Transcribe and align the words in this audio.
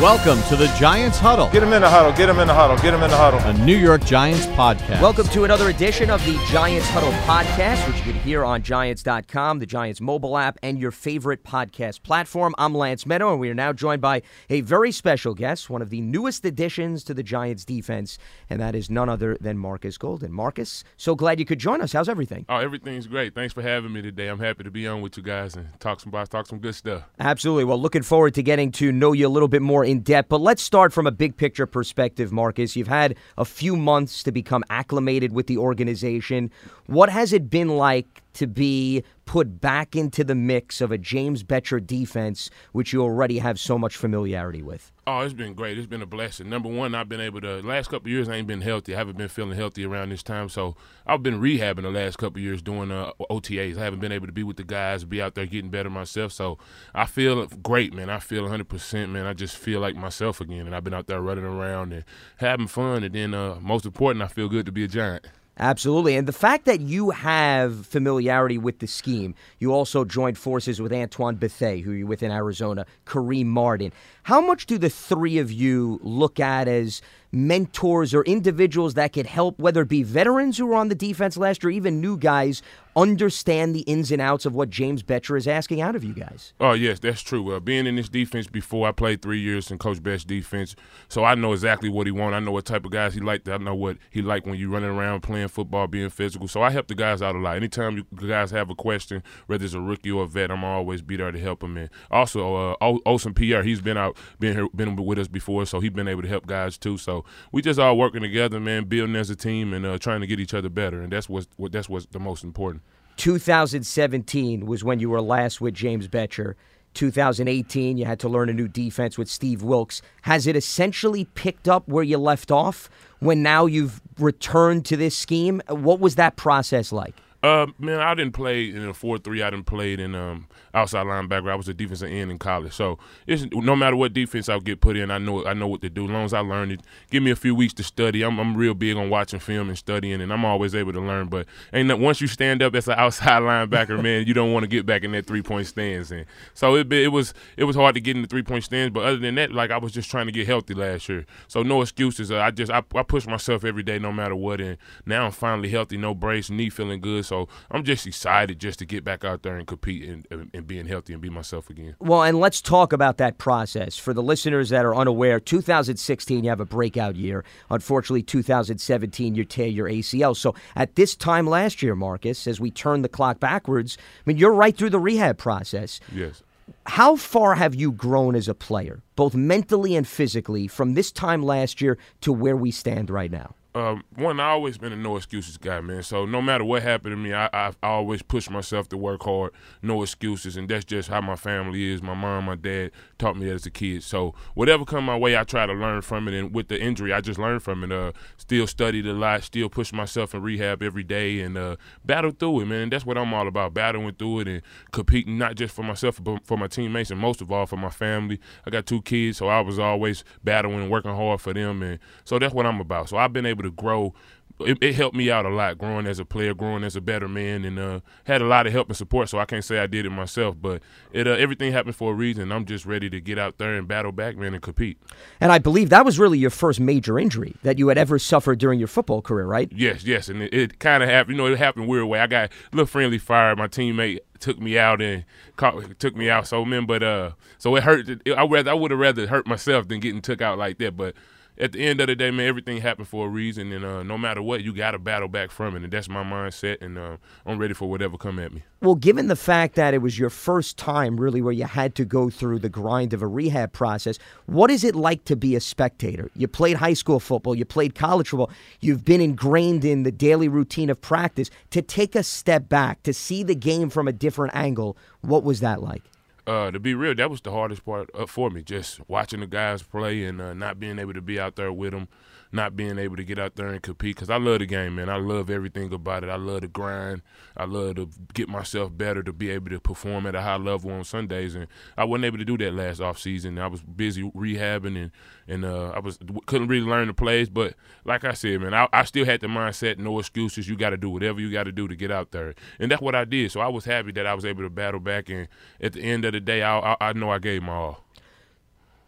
Welcome 0.00 0.40
to 0.44 0.54
the 0.54 0.68
Giants 0.78 1.18
Huddle, 1.18 1.50
Get 1.50 1.60
him 1.60 1.72
in 1.72 1.82
the 1.82 1.90
huddle. 1.90 2.12
Get 2.12 2.28
him 2.28 2.38
in 2.38 2.46
the 2.46 2.54
huddle. 2.54 2.76
Get 2.76 2.94
him 2.94 3.02
in 3.02 3.10
the 3.10 3.16
huddle. 3.16 3.40
a 3.40 3.52
New 3.66 3.76
York 3.76 4.04
Giants 4.04 4.46
podcast. 4.46 5.02
Welcome 5.02 5.26
to 5.26 5.42
another 5.42 5.70
edition 5.70 6.08
of 6.08 6.24
the 6.24 6.38
Giants 6.52 6.88
Huddle 6.90 7.10
podcast, 7.22 7.84
which 7.88 7.96
you 7.96 8.12
can 8.12 8.20
hear 8.22 8.44
on 8.44 8.62
Giants.com, 8.62 9.58
the 9.58 9.66
Giants 9.66 10.00
mobile 10.00 10.38
app, 10.38 10.56
and 10.62 10.78
your 10.78 10.92
favorite 10.92 11.42
podcast 11.42 12.04
platform. 12.04 12.54
I'm 12.58 12.76
Lance 12.76 13.06
Medow, 13.06 13.32
and 13.32 13.40
we 13.40 13.50
are 13.50 13.54
now 13.54 13.72
joined 13.72 14.00
by 14.00 14.22
a 14.48 14.60
very 14.60 14.92
special 14.92 15.34
guest, 15.34 15.68
one 15.68 15.82
of 15.82 15.90
the 15.90 16.00
newest 16.00 16.44
additions 16.44 17.02
to 17.02 17.12
the 17.12 17.24
Giants 17.24 17.64
defense, 17.64 18.18
and 18.48 18.60
that 18.60 18.76
is 18.76 18.88
none 18.88 19.08
other 19.08 19.36
than 19.40 19.58
Marcus 19.58 19.98
Golden. 19.98 20.30
Marcus, 20.32 20.84
so 20.96 21.16
glad 21.16 21.40
you 21.40 21.44
could 21.44 21.58
join 21.58 21.80
us. 21.80 21.92
How's 21.92 22.08
everything? 22.08 22.46
Oh, 22.48 22.58
everything's 22.58 23.08
great. 23.08 23.34
Thanks 23.34 23.52
for 23.52 23.62
having 23.62 23.92
me 23.92 24.02
today. 24.02 24.28
I'm 24.28 24.38
happy 24.38 24.62
to 24.62 24.70
be 24.70 24.86
on 24.86 25.00
with 25.00 25.16
you 25.16 25.24
guys 25.24 25.56
and 25.56 25.68
talk 25.80 25.98
some 25.98 26.12
talk 26.12 26.46
some 26.46 26.60
good 26.60 26.76
stuff. 26.76 27.02
Absolutely. 27.18 27.64
Well, 27.64 27.80
looking 27.80 28.02
forward 28.02 28.34
to 28.34 28.44
getting 28.44 28.70
to 28.72 28.92
know 28.92 29.10
you 29.10 29.26
a 29.26 29.28
little 29.28 29.48
bit 29.48 29.60
more 29.60 29.87
in 29.88 30.00
depth. 30.00 30.28
But 30.28 30.42
let's 30.42 30.62
start 30.62 30.92
from 30.92 31.06
a 31.06 31.10
big 31.10 31.36
picture 31.36 31.66
perspective, 31.66 32.30
Marcus. 32.30 32.76
You've 32.76 32.88
had 32.88 33.16
a 33.38 33.44
few 33.44 33.74
months 33.74 34.22
to 34.24 34.30
become 34.30 34.62
acclimated 34.68 35.32
with 35.32 35.46
the 35.46 35.56
organization. 35.56 36.50
What 36.86 37.08
has 37.08 37.32
it 37.32 37.48
been 37.48 37.68
like 37.68 38.22
to 38.34 38.46
be 38.46 39.02
put 39.24 39.60
back 39.60 39.94
into 39.94 40.24
the 40.24 40.34
mix 40.34 40.80
of 40.80 40.90
a 40.90 40.96
James 40.96 41.42
Bettcher 41.44 41.84
defense, 41.84 42.48
which 42.72 42.92
you 42.92 43.02
already 43.02 43.38
have 43.38 43.60
so 43.60 43.78
much 43.78 43.96
familiarity 43.96 44.62
with? 44.62 44.90
Oh, 45.06 45.20
it's 45.20 45.34
been 45.34 45.54
great. 45.54 45.78
It's 45.78 45.86
been 45.86 46.02
a 46.02 46.06
blessing. 46.06 46.48
Number 46.48 46.68
one, 46.68 46.94
I've 46.94 47.08
been 47.08 47.20
able 47.20 47.40
to. 47.40 47.60
Last 47.62 47.88
couple 47.88 48.10
years, 48.10 48.28
I 48.28 48.36
ain't 48.36 48.46
been 48.46 48.60
healthy. 48.60 48.94
I 48.94 48.98
haven't 48.98 49.16
been 49.16 49.28
feeling 49.28 49.56
healthy 49.56 49.84
around 49.84 50.10
this 50.10 50.22
time, 50.22 50.48
so 50.48 50.76
I've 51.06 51.22
been 51.22 51.40
rehabbing 51.40 51.82
the 51.82 51.90
last 51.90 52.16
couple 52.16 52.40
years 52.40 52.62
doing 52.62 52.90
uh, 52.90 53.12
OTAs. 53.30 53.78
I 53.78 53.84
haven't 53.84 54.00
been 54.00 54.12
able 54.12 54.26
to 54.26 54.32
be 54.32 54.42
with 54.42 54.56
the 54.56 54.64
guys, 54.64 55.04
be 55.04 55.20
out 55.22 55.34
there 55.34 55.46
getting 55.46 55.70
better 55.70 55.90
myself. 55.90 56.32
So 56.32 56.58
I 56.94 57.06
feel 57.06 57.46
great, 57.46 57.94
man. 57.94 58.10
I 58.10 58.18
feel 58.18 58.42
100, 58.42 58.68
percent 58.68 59.10
man. 59.10 59.26
I 59.26 59.32
just 59.32 59.56
feel 59.56 59.80
like 59.80 59.96
myself 59.96 60.40
again, 60.40 60.66
and 60.66 60.74
I've 60.74 60.84
been 60.84 60.94
out 60.94 61.06
there 61.06 61.20
running 61.20 61.44
around 61.44 61.92
and 61.92 62.04
having 62.36 62.66
fun. 62.66 63.02
And 63.02 63.14
then, 63.14 63.34
uh, 63.34 63.58
most 63.60 63.86
important, 63.86 64.22
I 64.22 64.28
feel 64.28 64.48
good 64.48 64.66
to 64.66 64.72
be 64.72 64.84
a 64.84 64.88
Giant. 64.88 65.26
Absolutely. 65.58 66.16
And 66.16 66.28
the 66.28 66.32
fact 66.32 66.66
that 66.66 66.80
you 66.80 67.10
have 67.10 67.84
familiarity 67.86 68.58
with 68.58 68.78
the 68.78 68.86
scheme, 68.86 69.34
you 69.58 69.72
also 69.72 70.04
joined 70.04 70.38
forces 70.38 70.80
with 70.80 70.92
Antoine 70.92 71.34
Bethea, 71.34 71.82
who 71.82 71.90
you're 71.90 72.06
with 72.06 72.22
in 72.22 72.30
Arizona, 72.30 72.86
Kareem 73.06 73.46
Martin. 73.46 73.92
How 74.22 74.40
much 74.40 74.66
do 74.66 74.78
the 74.78 74.90
three 74.90 75.38
of 75.38 75.50
you 75.50 75.98
look 76.02 76.38
at 76.38 76.68
as 76.68 77.02
mentors 77.32 78.14
or 78.14 78.22
individuals 78.24 78.94
that 78.94 79.12
could 79.12 79.26
help, 79.26 79.58
whether 79.58 79.82
it 79.82 79.88
be 79.88 80.02
veterans 80.02 80.58
who 80.58 80.66
were 80.66 80.74
on 80.74 80.88
the 80.88 80.94
defense 80.94 81.36
last 81.36 81.62
year, 81.62 81.70
even 81.70 82.00
new 82.00 82.16
guys, 82.16 82.62
understand 82.96 83.74
the 83.74 83.80
ins 83.80 84.10
and 84.10 84.20
outs 84.20 84.44
of 84.44 84.54
what 84.54 84.70
James 84.70 85.02
Bettcher 85.02 85.38
is 85.38 85.46
asking 85.46 85.80
out 85.80 85.94
of 85.94 86.02
you 86.02 86.12
guys? 86.12 86.52
Oh 86.58 86.72
yes, 86.72 86.98
that's 86.98 87.22
true. 87.22 87.54
Uh, 87.54 87.60
being 87.60 87.86
in 87.86 87.96
this 87.96 88.08
defense 88.08 88.48
before, 88.48 88.88
I 88.88 88.92
played 88.92 89.22
three 89.22 89.38
years 89.38 89.70
in 89.70 89.78
Coach 89.78 90.02
Best's 90.02 90.24
defense, 90.24 90.74
so 91.08 91.22
I 91.22 91.34
know 91.36 91.52
exactly 91.52 91.88
what 91.88 92.06
he 92.06 92.10
wants. 92.10 92.34
I 92.34 92.40
know 92.40 92.50
what 92.50 92.64
type 92.64 92.84
of 92.84 92.90
guys 92.90 93.14
he 93.14 93.20
liked. 93.20 93.48
I 93.48 93.58
know 93.58 93.74
what 93.74 93.98
he 94.10 94.20
liked 94.20 94.46
when 94.46 94.58
you're 94.58 94.70
running 94.70 94.90
around 94.90 95.20
playing 95.20 95.48
football, 95.48 95.86
being 95.86 96.10
physical. 96.10 96.48
So 96.48 96.62
I 96.62 96.70
help 96.70 96.88
the 96.88 96.94
guys 96.94 97.22
out 97.22 97.36
a 97.36 97.38
lot. 97.38 97.56
Anytime 97.56 97.98
you 97.98 98.28
guys 98.28 98.50
have 98.50 98.68
a 98.68 98.74
question, 98.74 99.22
whether 99.46 99.64
it's 99.64 99.74
a 99.74 99.80
rookie 99.80 100.10
or 100.10 100.24
a 100.24 100.26
vet, 100.26 100.50
I'm 100.50 100.64
always 100.64 101.02
be 101.02 101.16
there 101.16 101.30
to 101.30 101.38
help 101.38 101.60
them. 101.60 101.76
And 101.76 101.90
also, 102.10 102.72
uh, 102.72 102.98
Olsen 103.06 103.34
Pierre, 103.34 103.62
he's 103.62 103.80
been 103.80 103.96
out, 103.96 104.16
been 104.40 104.54
here, 104.54 104.68
been 104.74 104.96
with 104.96 105.18
us 105.18 105.28
before, 105.28 105.66
so 105.66 105.78
he's 105.78 105.90
been 105.90 106.08
able 106.08 106.22
to 106.22 106.28
help 106.28 106.46
guys 106.46 106.76
too. 106.76 106.98
So 106.98 107.17
we 107.52 107.62
just 107.62 107.78
all 107.78 107.96
working 107.96 108.22
together, 108.22 108.60
man, 108.60 108.84
building 108.84 109.16
as 109.16 109.30
a 109.30 109.36
team 109.36 109.72
and 109.72 109.86
uh, 109.86 109.98
trying 109.98 110.20
to 110.20 110.26
get 110.26 110.40
each 110.40 110.54
other 110.54 110.68
better, 110.68 111.00
and 111.00 111.12
that's 111.12 111.28
what's 111.28 111.48
what 111.56 111.72
that's 111.72 111.88
what's 111.88 112.06
the 112.06 112.20
most 112.20 112.44
important. 112.44 112.82
2017 113.16 114.66
was 114.66 114.84
when 114.84 115.00
you 115.00 115.10
were 115.10 115.20
last 115.20 115.60
with 115.60 115.74
James 115.74 116.08
Bettcher. 116.08 116.54
2018, 116.94 117.96
you 117.98 118.04
had 118.04 118.18
to 118.20 118.28
learn 118.28 118.48
a 118.48 118.52
new 118.52 118.66
defense 118.66 119.18
with 119.18 119.28
Steve 119.28 119.62
Wilks. 119.62 120.02
Has 120.22 120.46
it 120.46 120.56
essentially 120.56 121.26
picked 121.26 121.68
up 121.68 121.86
where 121.86 122.02
you 122.02 122.18
left 122.18 122.50
off 122.50 122.88
when 123.20 123.42
now 123.42 123.66
you've 123.66 124.00
returned 124.18 124.84
to 124.86 124.96
this 124.96 125.16
scheme? 125.16 125.60
What 125.68 126.00
was 126.00 126.14
that 126.14 126.36
process 126.36 126.90
like? 126.90 127.14
Uh, 127.40 127.68
man, 127.78 128.00
I 128.00 128.14
didn't 128.16 128.32
play 128.32 128.68
in 128.68 128.84
a 128.88 128.92
four 128.92 129.16
three. 129.16 129.42
I 129.42 129.50
didn't 129.50 129.66
play 129.66 129.94
in 129.94 130.14
um 130.16 130.48
outside 130.74 131.06
linebacker. 131.06 131.50
I 131.50 131.54
was 131.54 131.68
a 131.68 131.74
defensive 131.74 132.10
end 132.10 132.32
in 132.32 132.38
college. 132.38 132.72
So 132.72 132.98
it's 133.28 133.46
no 133.52 133.76
matter 133.76 133.94
what 133.94 134.12
defense 134.12 134.48
I 134.48 134.58
get 134.58 134.80
put 134.80 134.96
in, 134.96 135.12
I 135.12 135.18
know 135.18 135.46
I 135.46 135.54
know 135.54 135.68
what 135.68 135.80
to 135.82 135.88
do. 135.88 136.06
As 136.06 136.10
long 136.10 136.24
as 136.24 136.34
I 136.34 136.40
learn 136.40 136.72
it, 136.72 136.80
give 137.12 137.22
me 137.22 137.30
a 137.30 137.36
few 137.36 137.54
weeks 137.54 137.74
to 137.74 137.84
study. 137.84 138.22
I'm 138.22 138.40
I'm 138.40 138.56
real 138.56 138.74
big 138.74 138.96
on 138.96 139.08
watching 139.08 139.38
film 139.38 139.68
and 139.68 139.78
studying, 139.78 140.20
and 140.20 140.32
I'm 140.32 140.44
always 140.44 140.74
able 140.74 140.92
to 140.94 141.00
learn. 141.00 141.28
But 141.28 141.46
ain't 141.72 141.86
that, 141.88 142.00
once 142.00 142.20
you 142.20 142.26
stand 142.26 142.60
up 142.60 142.74
as 142.74 142.88
an 142.88 142.94
outside 142.98 143.42
linebacker, 143.42 144.02
man, 144.02 144.26
you 144.26 144.34
don't 144.34 144.52
want 144.52 144.64
to 144.64 144.68
get 144.68 144.84
back 144.84 145.04
in 145.04 145.12
that 145.12 145.26
three 145.26 145.42
point 145.42 145.68
stance. 145.68 146.10
And 146.10 146.26
so 146.54 146.74
it 146.74 146.92
it 146.92 147.08
was 147.12 147.34
it 147.56 147.64
was 147.64 147.76
hard 147.76 147.94
to 147.94 148.00
get 148.00 148.16
in 148.16 148.22
the 148.22 148.28
three 148.28 148.42
point 148.42 148.64
stance. 148.64 148.92
But 148.92 149.04
other 149.04 149.18
than 149.18 149.36
that, 149.36 149.52
like 149.52 149.70
I 149.70 149.78
was 149.78 149.92
just 149.92 150.10
trying 150.10 150.26
to 150.26 150.32
get 150.32 150.48
healthy 150.48 150.74
last 150.74 151.08
year. 151.08 151.24
So 151.46 151.62
no 151.62 151.82
excuses. 151.82 152.32
I 152.32 152.50
just 152.50 152.72
I, 152.72 152.82
I 152.96 153.04
push 153.04 153.28
myself 153.28 153.64
every 153.64 153.84
day, 153.84 154.00
no 154.00 154.10
matter 154.10 154.34
what. 154.34 154.60
And 154.60 154.76
now 155.06 155.26
I'm 155.26 155.30
finally 155.32 155.68
healthy, 155.68 155.96
no 155.96 156.16
brace, 156.16 156.50
knee 156.50 156.68
feeling 156.68 157.00
good. 157.00 157.27
So 157.28 157.46
I'm 157.70 157.84
just 157.84 158.06
excited 158.06 158.58
just 158.58 158.78
to 158.78 158.86
get 158.86 159.04
back 159.04 159.24
out 159.24 159.42
there 159.42 159.56
and 159.56 159.66
compete 159.66 160.08
and, 160.08 160.26
and, 160.30 160.50
and 160.54 160.66
being 160.66 160.86
healthy 160.86 161.12
and 161.12 161.20
be 161.20 161.28
myself 161.28 161.68
again. 161.68 161.94
Well, 162.00 162.22
and 162.22 162.40
let's 162.40 162.62
talk 162.62 162.92
about 162.92 163.18
that 163.18 163.36
process. 163.36 163.98
For 163.98 164.14
the 164.14 164.22
listeners 164.22 164.70
that 164.70 164.86
are 164.86 164.94
unaware, 164.94 165.38
2016, 165.38 166.44
you 166.44 166.50
have 166.50 166.60
a 166.60 166.64
breakout 166.64 167.16
year. 167.16 167.44
Unfortunately, 167.70 168.22
2017, 168.22 169.34
you 169.34 169.44
tear 169.44 169.66
your 169.66 169.88
ACL. 169.88 170.34
So 170.34 170.54
at 170.74 170.94
this 170.96 171.14
time 171.14 171.46
last 171.46 171.82
year, 171.82 171.94
Marcus, 171.94 172.46
as 172.46 172.58
we 172.58 172.70
turn 172.70 173.02
the 173.02 173.08
clock 173.08 173.38
backwards, 173.38 173.98
I 174.00 174.22
mean, 174.24 174.38
you're 174.38 174.54
right 174.54 174.76
through 174.76 174.90
the 174.90 174.98
rehab 174.98 175.36
process. 175.36 176.00
Yes. 176.12 176.42
How 176.86 177.16
far 177.16 177.54
have 177.54 177.74
you 177.74 177.92
grown 177.92 178.34
as 178.34 178.48
a 178.48 178.54
player, 178.54 179.02
both 179.16 179.34
mentally 179.34 179.94
and 179.94 180.08
physically, 180.08 180.66
from 180.66 180.94
this 180.94 181.12
time 181.12 181.42
last 181.42 181.80
year 181.82 181.98
to 182.22 182.32
where 182.32 182.56
we 182.56 182.70
stand 182.70 183.10
right 183.10 183.30
now? 183.30 183.54
Um, 183.78 184.04
one, 184.16 184.40
I 184.40 184.48
always 184.48 184.78
been 184.78 184.92
a 184.92 184.96
no 184.96 185.16
excuses 185.16 185.56
guy, 185.56 185.80
man. 185.80 186.02
So 186.02 186.26
no 186.26 186.42
matter 186.42 186.64
what 186.64 186.82
happened 186.82 187.12
to 187.12 187.16
me, 187.16 187.32
I, 187.32 187.46
I, 187.52 187.72
I 187.82 187.88
always 187.88 188.22
push 188.22 188.50
myself 188.50 188.88
to 188.90 188.96
work 188.96 189.22
hard, 189.22 189.52
no 189.82 190.02
excuses, 190.02 190.56
and 190.56 190.68
that's 190.68 190.84
just 190.84 191.08
how 191.08 191.20
my 191.20 191.36
family 191.36 191.92
is. 191.92 192.02
My 192.02 192.14
mom, 192.14 192.44
my 192.44 192.56
dad 192.56 192.90
taught 193.18 193.36
me 193.36 193.46
that 193.46 193.54
as 193.54 193.66
a 193.66 193.70
kid. 193.70 194.02
So 194.02 194.34
whatever 194.54 194.84
come 194.84 195.04
my 195.04 195.16
way, 195.16 195.36
I 195.36 195.44
try 195.44 195.66
to 195.66 195.72
learn 195.72 196.02
from 196.02 196.28
it. 196.28 196.34
And 196.34 196.54
with 196.54 196.68
the 196.68 196.80
injury, 196.80 197.12
I 197.12 197.20
just 197.20 197.38
learned 197.38 197.62
from 197.62 197.84
it. 197.84 197.92
Uh, 197.92 198.12
still 198.36 198.66
studied 198.66 199.06
a 199.06 199.12
lot, 199.12 199.44
still 199.44 199.68
push 199.68 199.92
myself 199.92 200.34
in 200.34 200.42
rehab 200.42 200.82
every 200.82 201.04
day, 201.04 201.40
and 201.40 201.56
uh, 201.56 201.76
battle 202.04 202.32
through 202.32 202.60
it, 202.60 202.66
man. 202.66 202.90
That's 202.90 203.06
what 203.06 203.16
I'm 203.16 203.32
all 203.32 203.48
about, 203.48 203.74
battling 203.74 204.14
through 204.14 204.40
it 204.40 204.48
and 204.48 204.62
competing 204.92 205.38
not 205.38 205.54
just 205.54 205.74
for 205.74 205.82
myself, 205.82 206.22
but 206.22 206.44
for 206.44 206.58
my 206.58 206.66
teammates, 206.66 207.10
and 207.10 207.20
most 207.20 207.40
of 207.40 207.52
all 207.52 207.66
for 207.66 207.76
my 207.76 207.90
family. 207.90 208.40
I 208.66 208.70
got 208.70 208.86
two 208.86 209.02
kids, 209.02 209.38
so 209.38 209.48
I 209.48 209.60
was 209.60 209.78
always 209.78 210.24
battling 210.42 210.80
and 210.80 210.90
working 210.90 211.14
hard 211.14 211.40
for 211.40 211.54
them, 211.54 211.82
and 211.82 211.98
so 212.24 212.38
that's 212.38 212.54
what 212.54 212.66
I'm 212.66 212.80
about. 212.80 213.08
So 213.08 213.16
I've 213.16 213.32
been 213.32 213.46
able 213.46 213.62
to 213.62 213.67
grow. 213.70 214.14
It, 214.60 214.82
it, 214.82 214.96
helped 214.96 215.14
me 215.14 215.30
out 215.30 215.46
a 215.46 215.50
lot 215.50 215.78
growing 215.78 216.08
as 216.08 216.18
a 216.18 216.24
player, 216.24 216.52
growing 216.52 216.82
as 216.82 216.96
a 216.96 217.00
better 217.00 217.28
man, 217.28 217.64
and 217.64 217.78
uh, 217.78 218.00
had 218.24 218.42
a 218.42 218.44
lot 218.44 218.66
of 218.66 218.72
help 218.72 218.88
and 218.88 218.96
support. 218.96 219.28
So 219.28 219.38
I 219.38 219.44
can't 219.44 219.64
say 219.64 219.78
I 219.78 219.86
did 219.86 220.04
it 220.04 220.10
myself, 220.10 220.56
but 220.60 220.82
it 221.12 221.28
uh, 221.28 221.32
everything 221.32 221.72
happened 221.72 221.94
for 221.94 222.10
a 222.10 222.14
reason. 222.14 222.50
I'm 222.50 222.64
just 222.64 222.84
ready 222.84 223.08
to 223.08 223.20
get 223.20 223.38
out 223.38 223.58
there 223.58 223.76
and 223.76 223.86
battle 223.86 224.10
back, 224.10 224.36
man, 224.36 224.54
and 224.54 224.62
compete. 224.62 224.98
And 225.40 225.52
I 225.52 225.58
believe 225.58 225.90
that 225.90 226.04
was 226.04 226.18
really 226.18 226.38
your 226.38 226.50
first 226.50 226.80
major 226.80 227.20
injury 227.20 227.54
that 227.62 227.78
you 227.78 227.86
had 227.86 227.98
ever 227.98 228.18
suffered 228.18 228.58
during 228.58 228.80
your 228.80 228.88
football 228.88 229.22
career, 229.22 229.46
right? 229.46 229.70
Yes, 229.72 230.02
yes, 230.02 230.28
and 230.28 230.42
it, 230.42 230.52
it 230.52 230.78
kind 230.80 231.04
of 231.04 231.08
happened. 231.08 231.36
You 231.36 231.44
know, 231.44 231.52
it 231.52 231.56
happened 231.56 231.86
weird 231.86 232.06
way. 232.06 232.18
I 232.18 232.26
got 232.26 232.50
a 232.50 232.76
little 232.76 232.86
friendly 232.86 233.18
fire. 233.18 233.54
My 233.54 233.68
teammate 233.68 234.18
took 234.40 234.58
me 234.58 234.78
out 234.78 235.00
and 235.00 235.24
caught, 235.56 235.98
took 235.98 236.16
me 236.16 236.30
out. 236.30 236.46
So 236.46 236.64
man, 236.64 236.86
but 236.86 237.02
uh, 237.02 237.32
so 237.58 237.74
it 237.76 237.84
hurt. 237.84 238.08
I 238.26 238.44
rather 238.44 238.70
I 238.70 238.74
would 238.74 238.90
have 238.90 239.00
rather 239.00 239.26
hurt 239.26 239.46
myself 239.46 239.88
than 239.88 240.00
getting 240.00 240.20
took 240.20 240.42
out 240.42 240.58
like 240.58 240.78
that, 240.78 240.96
but 240.96 241.14
at 241.60 241.72
the 241.72 241.84
end 241.84 242.00
of 242.00 242.06
the 242.06 242.14
day, 242.14 242.30
man, 242.30 242.46
everything 242.46 242.80
happened 242.80 243.08
for 243.08 243.26
a 243.26 243.28
reason, 243.28 243.72
and 243.72 243.84
uh, 243.84 244.02
no 244.02 244.16
matter 244.16 244.40
what, 244.40 244.62
you 244.62 244.72
got 244.72 244.92
to 244.92 244.98
battle 244.98 245.28
back 245.28 245.50
from 245.50 245.74
it, 245.76 245.82
and 245.82 245.92
that's 245.92 246.08
my 246.08 246.22
mindset, 246.22 246.80
and 246.80 246.96
uh, 246.96 247.16
I'm 247.44 247.58
ready 247.58 247.74
for 247.74 247.90
whatever 247.90 248.16
come 248.16 248.38
at 248.38 248.52
me. 248.52 248.62
Well, 248.80 248.94
given 248.94 249.26
the 249.26 249.36
fact 249.36 249.74
that 249.74 249.92
it 249.92 249.98
was 249.98 250.18
your 250.18 250.30
first 250.30 250.76
time, 250.76 251.18
really, 251.18 251.42
where 251.42 251.52
you 251.52 251.64
had 251.64 251.96
to 251.96 252.04
go 252.04 252.30
through 252.30 252.60
the 252.60 252.68
grind 252.68 253.12
of 253.12 253.22
a 253.22 253.26
rehab 253.26 253.72
process, 253.72 254.18
what 254.46 254.70
is 254.70 254.84
it 254.84 254.94
like 254.94 255.24
to 255.24 255.36
be 255.36 255.56
a 255.56 255.60
spectator? 255.60 256.30
You 256.36 256.46
played 256.46 256.76
high 256.76 256.94
school 256.94 257.18
football, 257.18 257.56
you 257.56 257.64
played 257.64 257.94
college 257.94 258.28
football, 258.28 258.50
you've 258.80 259.04
been 259.04 259.20
ingrained 259.20 259.84
in 259.84 260.04
the 260.04 260.12
daily 260.12 260.48
routine 260.48 260.90
of 260.90 261.00
practice. 261.00 261.50
To 261.70 261.82
take 261.82 262.14
a 262.14 262.22
step 262.22 262.68
back, 262.68 263.02
to 263.02 263.12
see 263.12 263.42
the 263.42 263.54
game 263.56 263.90
from 263.90 264.06
a 264.06 264.12
different 264.12 264.54
angle, 264.54 264.96
what 265.22 265.42
was 265.42 265.60
that 265.60 265.82
like? 265.82 266.02
Uh, 266.48 266.70
to 266.70 266.80
be 266.80 266.94
real, 266.94 267.14
that 267.14 267.30
was 267.30 267.42
the 267.42 267.50
hardest 267.52 267.84
part 267.84 268.10
uh, 268.14 268.26
for 268.26 268.50
me. 268.50 268.62
Just 268.62 269.06
watching 269.08 269.40
the 269.40 269.46
guys 269.46 269.82
play 269.82 270.24
and 270.24 270.40
uh, 270.40 270.54
not 270.54 270.80
being 270.80 270.98
able 270.98 271.12
to 271.12 271.20
be 271.20 271.38
out 271.38 271.56
there 271.56 271.72
with 271.72 271.92
them, 271.92 272.08
not 272.52 272.76
being 272.76 272.98
able 272.98 273.16
to 273.16 273.24
get 273.24 273.38
out 273.38 273.56
there 273.56 273.68
and 273.68 273.82
compete. 273.82 274.16
Because 274.16 274.30
I 274.30 274.36
love 274.36 274.60
the 274.60 274.66
game, 274.66 274.96
man. 274.96 275.08
I 275.08 275.16
love 275.16 275.50
everything 275.50 275.92
about 275.92 276.24
it. 276.24 276.30
I 276.30 276.36
love 276.36 276.62
the 276.62 276.68
grind. 276.68 277.22
I 277.56 277.64
love 277.64 277.96
to 277.96 278.08
get 278.34 278.48
myself 278.48 278.96
better 278.96 279.22
to 279.22 279.32
be 279.32 279.50
able 279.50 279.70
to 279.70 279.80
perform 279.80 280.26
at 280.26 280.34
a 280.34 280.42
high 280.42 280.56
level 280.56 280.90
on 280.90 281.04
Sundays. 281.04 281.54
And 281.54 281.66
I 281.96 282.04
wasn't 282.04 282.26
able 282.26 282.38
to 282.38 282.44
do 282.44 282.58
that 282.58 282.74
last 282.74 283.00
off 283.00 283.18
season. 283.18 283.58
I 283.58 283.66
was 283.66 283.82
busy 283.82 284.22
rehabbing 284.22 284.96
and 284.96 285.10
and 285.48 285.64
uh, 285.64 285.92
I 285.94 285.98
was 286.00 286.18
couldn't 286.46 286.68
really 286.68 286.86
learn 286.86 287.08
the 287.08 287.14
plays. 287.14 287.48
But 287.48 287.74
like 288.04 288.24
I 288.24 288.34
said, 288.34 288.60
man, 288.60 288.74
I, 288.74 288.88
I 288.92 289.04
still 289.04 289.24
had 289.24 289.40
the 289.40 289.46
mindset, 289.46 289.98
no 289.98 290.18
excuses. 290.18 290.68
You 290.68 290.76
got 290.76 290.90
to 290.90 290.96
do 290.96 291.10
whatever 291.10 291.40
you 291.40 291.50
got 291.50 291.64
to 291.64 291.72
do 291.72 291.88
to 291.88 291.96
get 291.96 292.10
out 292.10 292.30
there, 292.30 292.54
and 292.78 292.90
that's 292.90 293.02
what 293.02 293.14
I 293.14 293.24
did. 293.24 293.50
So 293.50 293.60
I 293.60 293.68
was 293.68 293.86
happy 293.86 294.12
that 294.12 294.26
I 294.26 294.34
was 294.34 294.44
able 294.44 294.62
to 294.62 294.70
battle 294.70 295.00
back. 295.00 295.30
And 295.30 295.48
at 295.80 295.94
the 295.94 296.02
end 296.02 296.24
of 296.24 296.32
the 296.32 296.40
day, 296.40 296.62
I, 296.62 296.78
I, 296.78 296.96
I 297.00 297.12
know 297.14 297.30
I 297.30 297.38
gave 297.38 297.62
my 297.62 297.72
all. 297.72 298.04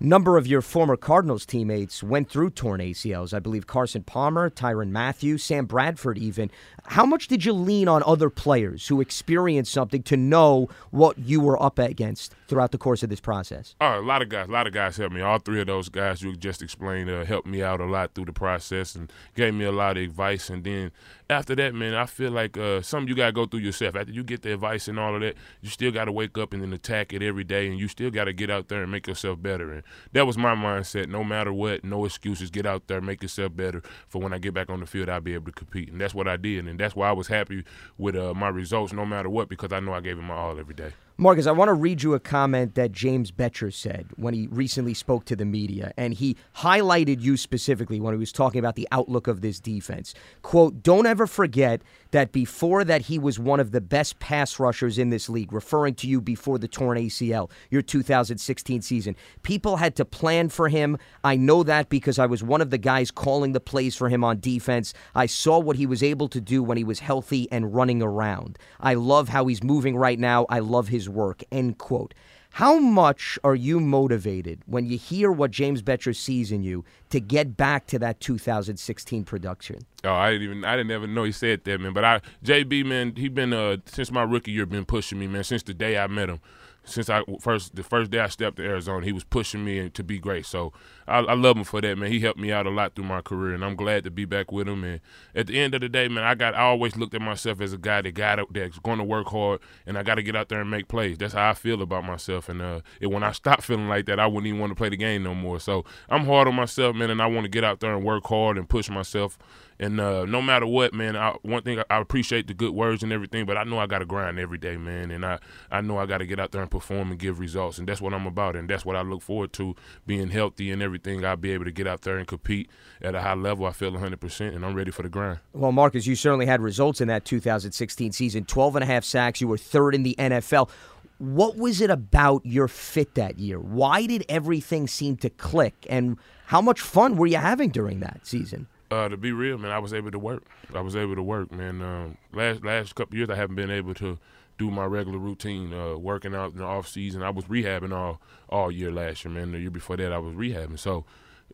Number 0.02 0.38
of 0.38 0.46
your 0.46 0.62
former 0.62 0.96
Cardinals 0.96 1.44
teammates 1.44 2.02
went 2.02 2.30
through 2.30 2.50
torn 2.50 2.80
ACLs. 2.80 3.34
I 3.34 3.38
believe 3.38 3.66
Carson 3.66 4.02
Palmer, 4.02 4.48
Tyrann 4.48 4.92
Mathieu, 4.92 5.36
Sam 5.36 5.66
Bradford, 5.66 6.16
even. 6.16 6.50
How 6.86 7.04
much 7.04 7.28
did 7.28 7.44
you 7.44 7.52
lean 7.52 7.86
on 7.86 8.02
other 8.04 8.30
players 8.30 8.88
who 8.88 9.02
experienced 9.02 9.70
something 9.70 10.02
to 10.04 10.16
know 10.16 10.70
what 10.90 11.18
you 11.18 11.42
were 11.42 11.62
up 11.62 11.78
against 11.78 12.34
throughout 12.48 12.72
the 12.72 12.78
course 12.78 13.02
of 13.02 13.10
this 13.10 13.20
process? 13.20 13.74
Oh, 13.78 14.00
a 14.00 14.02
lot 14.02 14.22
of 14.22 14.30
guys, 14.30 14.48
a 14.48 14.50
lot 14.50 14.66
of 14.66 14.72
guys 14.72 14.96
helped 14.96 15.14
me. 15.14 15.20
All 15.20 15.38
three 15.38 15.60
of 15.60 15.66
those 15.66 15.90
guys 15.90 16.22
you 16.22 16.34
just 16.34 16.62
explained 16.62 17.10
uh, 17.10 17.26
helped 17.26 17.46
me 17.46 17.62
out 17.62 17.82
a 17.82 17.84
lot 17.84 18.14
through 18.14 18.24
the 18.24 18.32
process 18.32 18.94
and 18.94 19.12
gave 19.36 19.52
me 19.52 19.66
a 19.66 19.72
lot 19.72 19.98
of 19.98 20.02
advice. 20.02 20.48
And 20.48 20.64
then 20.64 20.92
after 21.28 21.54
that, 21.56 21.74
man, 21.74 21.94
I 21.94 22.06
feel 22.06 22.30
like 22.30 22.56
uh, 22.56 22.80
something 22.80 23.08
you 23.08 23.14
gotta 23.14 23.32
go 23.32 23.44
through 23.44 23.60
yourself. 23.60 23.96
After 23.96 24.12
you 24.12 24.24
get 24.24 24.40
the 24.40 24.54
advice 24.54 24.88
and 24.88 24.98
all 24.98 25.14
of 25.14 25.20
that, 25.20 25.36
you 25.60 25.68
still 25.68 25.92
gotta 25.92 26.10
wake 26.10 26.38
up 26.38 26.54
and 26.54 26.62
then 26.62 26.72
attack 26.72 27.12
it 27.12 27.22
every 27.22 27.44
day, 27.44 27.68
and 27.68 27.78
you 27.78 27.86
still 27.86 28.10
gotta 28.10 28.32
get 28.32 28.48
out 28.48 28.68
there 28.68 28.82
and 28.82 28.90
make 28.90 29.06
yourself 29.06 29.42
better. 29.42 29.70
And 29.70 29.82
that 30.12 30.26
was 30.26 30.36
my 30.36 30.54
mindset. 30.54 31.08
No 31.08 31.24
matter 31.24 31.52
what, 31.52 31.84
no 31.84 32.04
excuses. 32.04 32.50
Get 32.50 32.66
out 32.66 32.86
there, 32.86 33.00
make 33.00 33.22
yourself 33.22 33.54
better. 33.54 33.82
For 34.08 34.20
when 34.20 34.32
I 34.32 34.38
get 34.38 34.54
back 34.54 34.70
on 34.70 34.80
the 34.80 34.86
field, 34.86 35.08
I'll 35.08 35.20
be 35.20 35.34
able 35.34 35.46
to 35.46 35.52
compete, 35.52 35.90
and 35.90 36.00
that's 36.00 36.14
what 36.14 36.28
I 36.28 36.36
did, 36.36 36.66
and 36.66 36.78
that's 36.78 36.96
why 36.96 37.08
I 37.08 37.12
was 37.12 37.28
happy 37.28 37.64
with 37.98 38.16
uh, 38.16 38.34
my 38.34 38.48
results, 38.48 38.92
no 38.92 39.06
matter 39.06 39.28
what, 39.28 39.48
because 39.48 39.72
I 39.72 39.80
know 39.80 39.92
I 39.92 40.00
gave 40.00 40.18
it 40.18 40.22
my 40.22 40.34
all 40.34 40.58
every 40.58 40.74
day. 40.74 40.92
Marcus, 41.20 41.46
I 41.46 41.52
want 41.52 41.68
to 41.68 41.74
read 41.74 42.02
you 42.02 42.14
a 42.14 42.18
comment 42.18 42.76
that 42.76 42.92
James 42.92 43.30
Bettcher 43.30 43.70
said 43.70 44.06
when 44.16 44.32
he 44.32 44.46
recently 44.46 44.94
spoke 44.94 45.26
to 45.26 45.36
the 45.36 45.44
media, 45.44 45.92
and 45.98 46.14
he 46.14 46.34
highlighted 46.56 47.20
you 47.20 47.36
specifically 47.36 48.00
when 48.00 48.14
he 48.14 48.18
was 48.18 48.32
talking 48.32 48.58
about 48.58 48.74
the 48.74 48.88
outlook 48.90 49.26
of 49.26 49.42
this 49.42 49.60
defense. 49.60 50.14
Quote, 50.40 50.82
don't 50.82 51.04
ever 51.04 51.26
forget 51.26 51.82
that 52.12 52.32
before 52.32 52.84
that 52.84 53.02
he 53.02 53.18
was 53.18 53.38
one 53.38 53.60
of 53.60 53.70
the 53.70 53.82
best 53.82 54.18
pass 54.18 54.58
rushers 54.58 54.96
in 54.96 55.10
this 55.10 55.28
league, 55.28 55.52
referring 55.52 55.94
to 55.96 56.06
you 56.06 56.22
before 56.22 56.58
the 56.58 56.66
torn 56.66 56.96
ACL, 56.96 57.50
your 57.68 57.82
2016 57.82 58.80
season. 58.80 59.14
People 59.42 59.76
had 59.76 59.94
to 59.96 60.06
plan 60.06 60.48
for 60.48 60.70
him. 60.70 60.96
I 61.22 61.36
know 61.36 61.62
that 61.64 61.90
because 61.90 62.18
I 62.18 62.24
was 62.24 62.42
one 62.42 62.62
of 62.62 62.70
the 62.70 62.78
guys 62.78 63.10
calling 63.10 63.52
the 63.52 63.60
plays 63.60 63.94
for 63.94 64.08
him 64.08 64.24
on 64.24 64.40
defense. 64.40 64.94
I 65.14 65.26
saw 65.26 65.58
what 65.58 65.76
he 65.76 65.84
was 65.84 66.02
able 66.02 66.28
to 66.28 66.40
do 66.40 66.62
when 66.62 66.78
he 66.78 66.84
was 66.84 67.00
healthy 67.00 67.46
and 67.52 67.74
running 67.74 68.00
around. 68.00 68.58
I 68.80 68.94
love 68.94 69.28
how 69.28 69.46
he's 69.48 69.62
moving 69.62 69.98
right 69.98 70.18
now. 70.18 70.46
I 70.48 70.60
love 70.60 70.88
his 70.88 71.09
work. 71.10 71.42
End 71.52 71.78
quote. 71.78 72.14
How 72.54 72.78
much 72.78 73.38
are 73.44 73.54
you 73.54 73.78
motivated 73.78 74.60
when 74.66 74.84
you 74.84 74.98
hear 74.98 75.30
what 75.30 75.52
James 75.52 75.82
Bettcher 75.82 76.14
sees 76.16 76.50
in 76.50 76.64
you 76.64 76.84
to 77.10 77.20
get 77.20 77.56
back 77.56 77.86
to 77.86 77.98
that 78.00 78.18
2016 78.18 79.24
production? 79.24 79.78
Oh, 80.02 80.12
I 80.12 80.32
didn't 80.32 80.42
even 80.44 80.64
I 80.64 80.76
didn't 80.76 80.90
ever 80.90 81.06
know 81.06 81.22
he 81.22 81.32
said 81.32 81.62
that, 81.64 81.80
man. 81.80 81.92
But 81.92 82.04
I 82.04 82.20
JB, 82.44 82.86
man, 82.86 83.14
he 83.14 83.28
been 83.28 83.52
uh 83.52 83.76
since 83.86 84.10
my 84.10 84.22
rookie 84.22 84.50
year 84.50 84.66
been 84.66 84.84
pushing 84.84 85.20
me, 85.20 85.28
man, 85.28 85.44
since 85.44 85.62
the 85.62 85.74
day 85.74 85.96
I 85.96 86.08
met 86.08 86.28
him 86.28 86.40
since 86.84 87.10
I 87.10 87.22
first 87.40 87.76
the 87.76 87.82
first 87.82 88.10
day 88.10 88.20
I 88.20 88.28
stepped 88.28 88.56
to 88.56 88.64
Arizona, 88.64 89.04
he 89.04 89.12
was 89.12 89.24
pushing 89.24 89.64
me 89.64 89.90
to 89.90 90.02
be 90.02 90.18
great. 90.18 90.46
So 90.46 90.72
I, 91.06 91.18
I, 91.18 91.34
love 91.34 91.56
him 91.56 91.64
for 91.64 91.80
that, 91.80 91.98
man. 91.98 92.10
He 92.10 92.20
helped 92.20 92.38
me 92.38 92.52
out 92.52 92.66
a 92.66 92.70
lot 92.70 92.94
through 92.94 93.04
my 93.04 93.20
career, 93.20 93.54
and 93.54 93.64
I'm 93.64 93.76
glad 93.76 94.04
to 94.04 94.10
be 94.10 94.24
back 94.24 94.50
with 94.50 94.68
him. 94.68 94.84
And 94.84 95.00
at 95.34 95.46
the 95.46 95.58
end 95.58 95.74
of 95.74 95.80
the 95.80 95.88
day, 95.88 96.08
man, 96.08 96.24
I 96.24 96.34
got 96.34 96.54
I 96.54 96.62
always 96.62 96.96
looked 96.96 97.14
at 97.14 97.20
myself 97.20 97.60
as 97.60 97.72
a 97.72 97.78
guy 97.78 98.02
that 98.02 98.12
got 98.12 98.40
that's 98.52 98.78
going 98.78 98.98
to 98.98 99.04
work 99.04 99.28
hard, 99.28 99.60
and 99.86 99.98
I 99.98 100.02
got 100.02 100.16
to 100.16 100.22
get 100.22 100.36
out 100.36 100.48
there 100.48 100.60
and 100.60 100.70
make 100.70 100.88
plays. 100.88 101.18
That's 101.18 101.34
how 101.34 101.50
I 101.50 101.54
feel 101.54 101.82
about 101.82 102.04
myself. 102.04 102.48
And 102.48 102.62
uh, 102.62 102.80
when 103.02 103.22
I 103.22 103.32
stop 103.32 103.62
feeling 103.62 103.88
like 103.88 104.06
that, 104.06 104.18
I 104.18 104.26
wouldn't 104.26 104.46
even 104.46 104.60
want 104.60 104.70
to 104.70 104.76
play 104.76 104.88
the 104.88 104.96
game 104.96 105.22
no 105.22 105.34
more. 105.34 105.60
So 105.60 105.84
I'm 106.08 106.24
hard 106.24 106.48
on 106.48 106.54
myself, 106.54 106.96
man, 106.96 107.10
and 107.10 107.22
I 107.22 107.26
want 107.26 107.44
to 107.44 107.50
get 107.50 107.64
out 107.64 107.80
there 107.80 107.94
and 107.94 108.04
work 108.04 108.26
hard 108.26 108.56
and 108.56 108.68
push 108.68 108.88
myself 108.88 109.38
and 109.80 109.98
uh, 109.98 110.26
no 110.26 110.42
matter 110.42 110.66
what, 110.66 110.92
man, 110.92 111.16
I, 111.16 111.34
one 111.40 111.62
thing 111.62 111.82
I 111.88 111.98
appreciate 111.98 112.46
the 112.46 112.52
good 112.52 112.72
words 112.72 113.02
and 113.02 113.12
everything, 113.12 113.46
but 113.46 113.56
I 113.56 113.64
know 113.64 113.78
I 113.78 113.86
got 113.86 114.00
to 114.00 114.04
grind 114.04 114.38
every 114.38 114.58
day, 114.58 114.76
man, 114.76 115.10
and 115.10 115.24
I 115.24 115.38
I 115.70 115.80
know 115.80 115.96
I 115.96 116.04
got 116.04 116.18
to 116.18 116.26
get 116.26 116.38
out 116.38 116.52
there 116.52 116.60
and 116.60 116.70
perform 116.70 117.10
and 117.10 117.18
give 117.18 117.40
results, 117.40 117.78
and 117.78 117.88
that's 117.88 118.02
what 118.02 118.12
I'm 118.12 118.26
about, 118.26 118.56
and 118.56 118.68
that's 118.68 118.84
what 118.84 118.94
I 118.94 119.00
look 119.00 119.22
forward 119.22 119.54
to, 119.54 119.74
being 120.06 120.28
healthy 120.28 120.70
and 120.70 120.82
everything. 120.82 121.24
I'll 121.24 121.36
be 121.36 121.52
able 121.52 121.64
to 121.64 121.72
get 121.72 121.86
out 121.86 122.02
there 122.02 122.18
and 122.18 122.28
compete 122.28 122.68
at 123.00 123.14
a 123.14 123.22
high 123.22 123.32
level. 123.32 123.64
I 123.64 123.72
feel 123.72 123.90
100, 123.90 124.20
percent 124.20 124.54
and 124.54 124.66
I'm 124.66 124.74
ready 124.74 124.90
for 124.90 125.02
the 125.02 125.08
grind. 125.08 125.38
Well, 125.54 125.72
Marcus, 125.72 126.06
you 126.06 126.14
certainly 126.14 126.44
had 126.44 126.60
results 126.60 127.00
in 127.00 127.08
that 127.08 127.24
2016 127.24 128.12
season. 128.12 128.44
12 128.44 128.76
and 128.76 128.82
a 128.82 128.86
half 128.86 129.04
sacks. 129.04 129.40
You 129.40 129.48
were 129.48 129.56
third 129.56 129.94
in 129.94 130.02
the 130.02 130.14
NFL. 130.18 130.68
What 131.16 131.56
was 131.56 131.80
it 131.80 131.88
about 131.88 132.44
your 132.44 132.68
fit 132.68 133.14
that 133.14 133.38
year? 133.38 133.58
Why 133.58 134.04
did 134.04 134.26
everything 134.28 134.86
seem 134.86 135.16
to 135.18 135.30
click? 135.30 135.86
And 135.88 136.18
how 136.46 136.60
much 136.60 136.82
fun 136.82 137.16
were 137.16 137.26
you 137.26 137.38
having 137.38 137.70
during 137.70 138.00
that 138.00 138.26
season? 138.26 138.66
Uh, 138.90 139.08
to 139.08 139.16
be 139.16 139.30
real, 139.30 139.56
man, 139.56 139.70
I 139.70 139.78
was 139.78 139.94
able 139.94 140.10
to 140.10 140.18
work. 140.18 140.42
I 140.74 140.80
was 140.80 140.96
able 140.96 141.14
to 141.14 141.22
work, 141.22 141.52
man. 141.52 141.80
Um, 141.80 142.16
last 142.32 142.64
last 142.64 142.94
couple 142.96 143.16
years, 143.16 143.30
I 143.30 143.36
haven't 143.36 143.54
been 143.54 143.70
able 143.70 143.94
to 143.94 144.18
do 144.58 144.70
my 144.70 144.84
regular 144.84 145.18
routine, 145.18 145.72
uh, 145.72 145.96
working 145.96 146.34
out 146.34 146.52
in 146.52 146.58
the 146.58 146.64
off 146.64 146.88
season. 146.88 147.22
I 147.22 147.30
was 147.30 147.44
rehabbing 147.44 147.94
all 147.94 148.20
all 148.48 148.70
year 148.70 148.90
last 148.90 149.24
year, 149.24 149.32
man. 149.32 149.52
The 149.52 149.60
year 149.60 149.70
before 149.70 149.96
that, 149.96 150.12
I 150.12 150.18
was 150.18 150.34
rehabbing. 150.34 150.78
So 150.78 151.04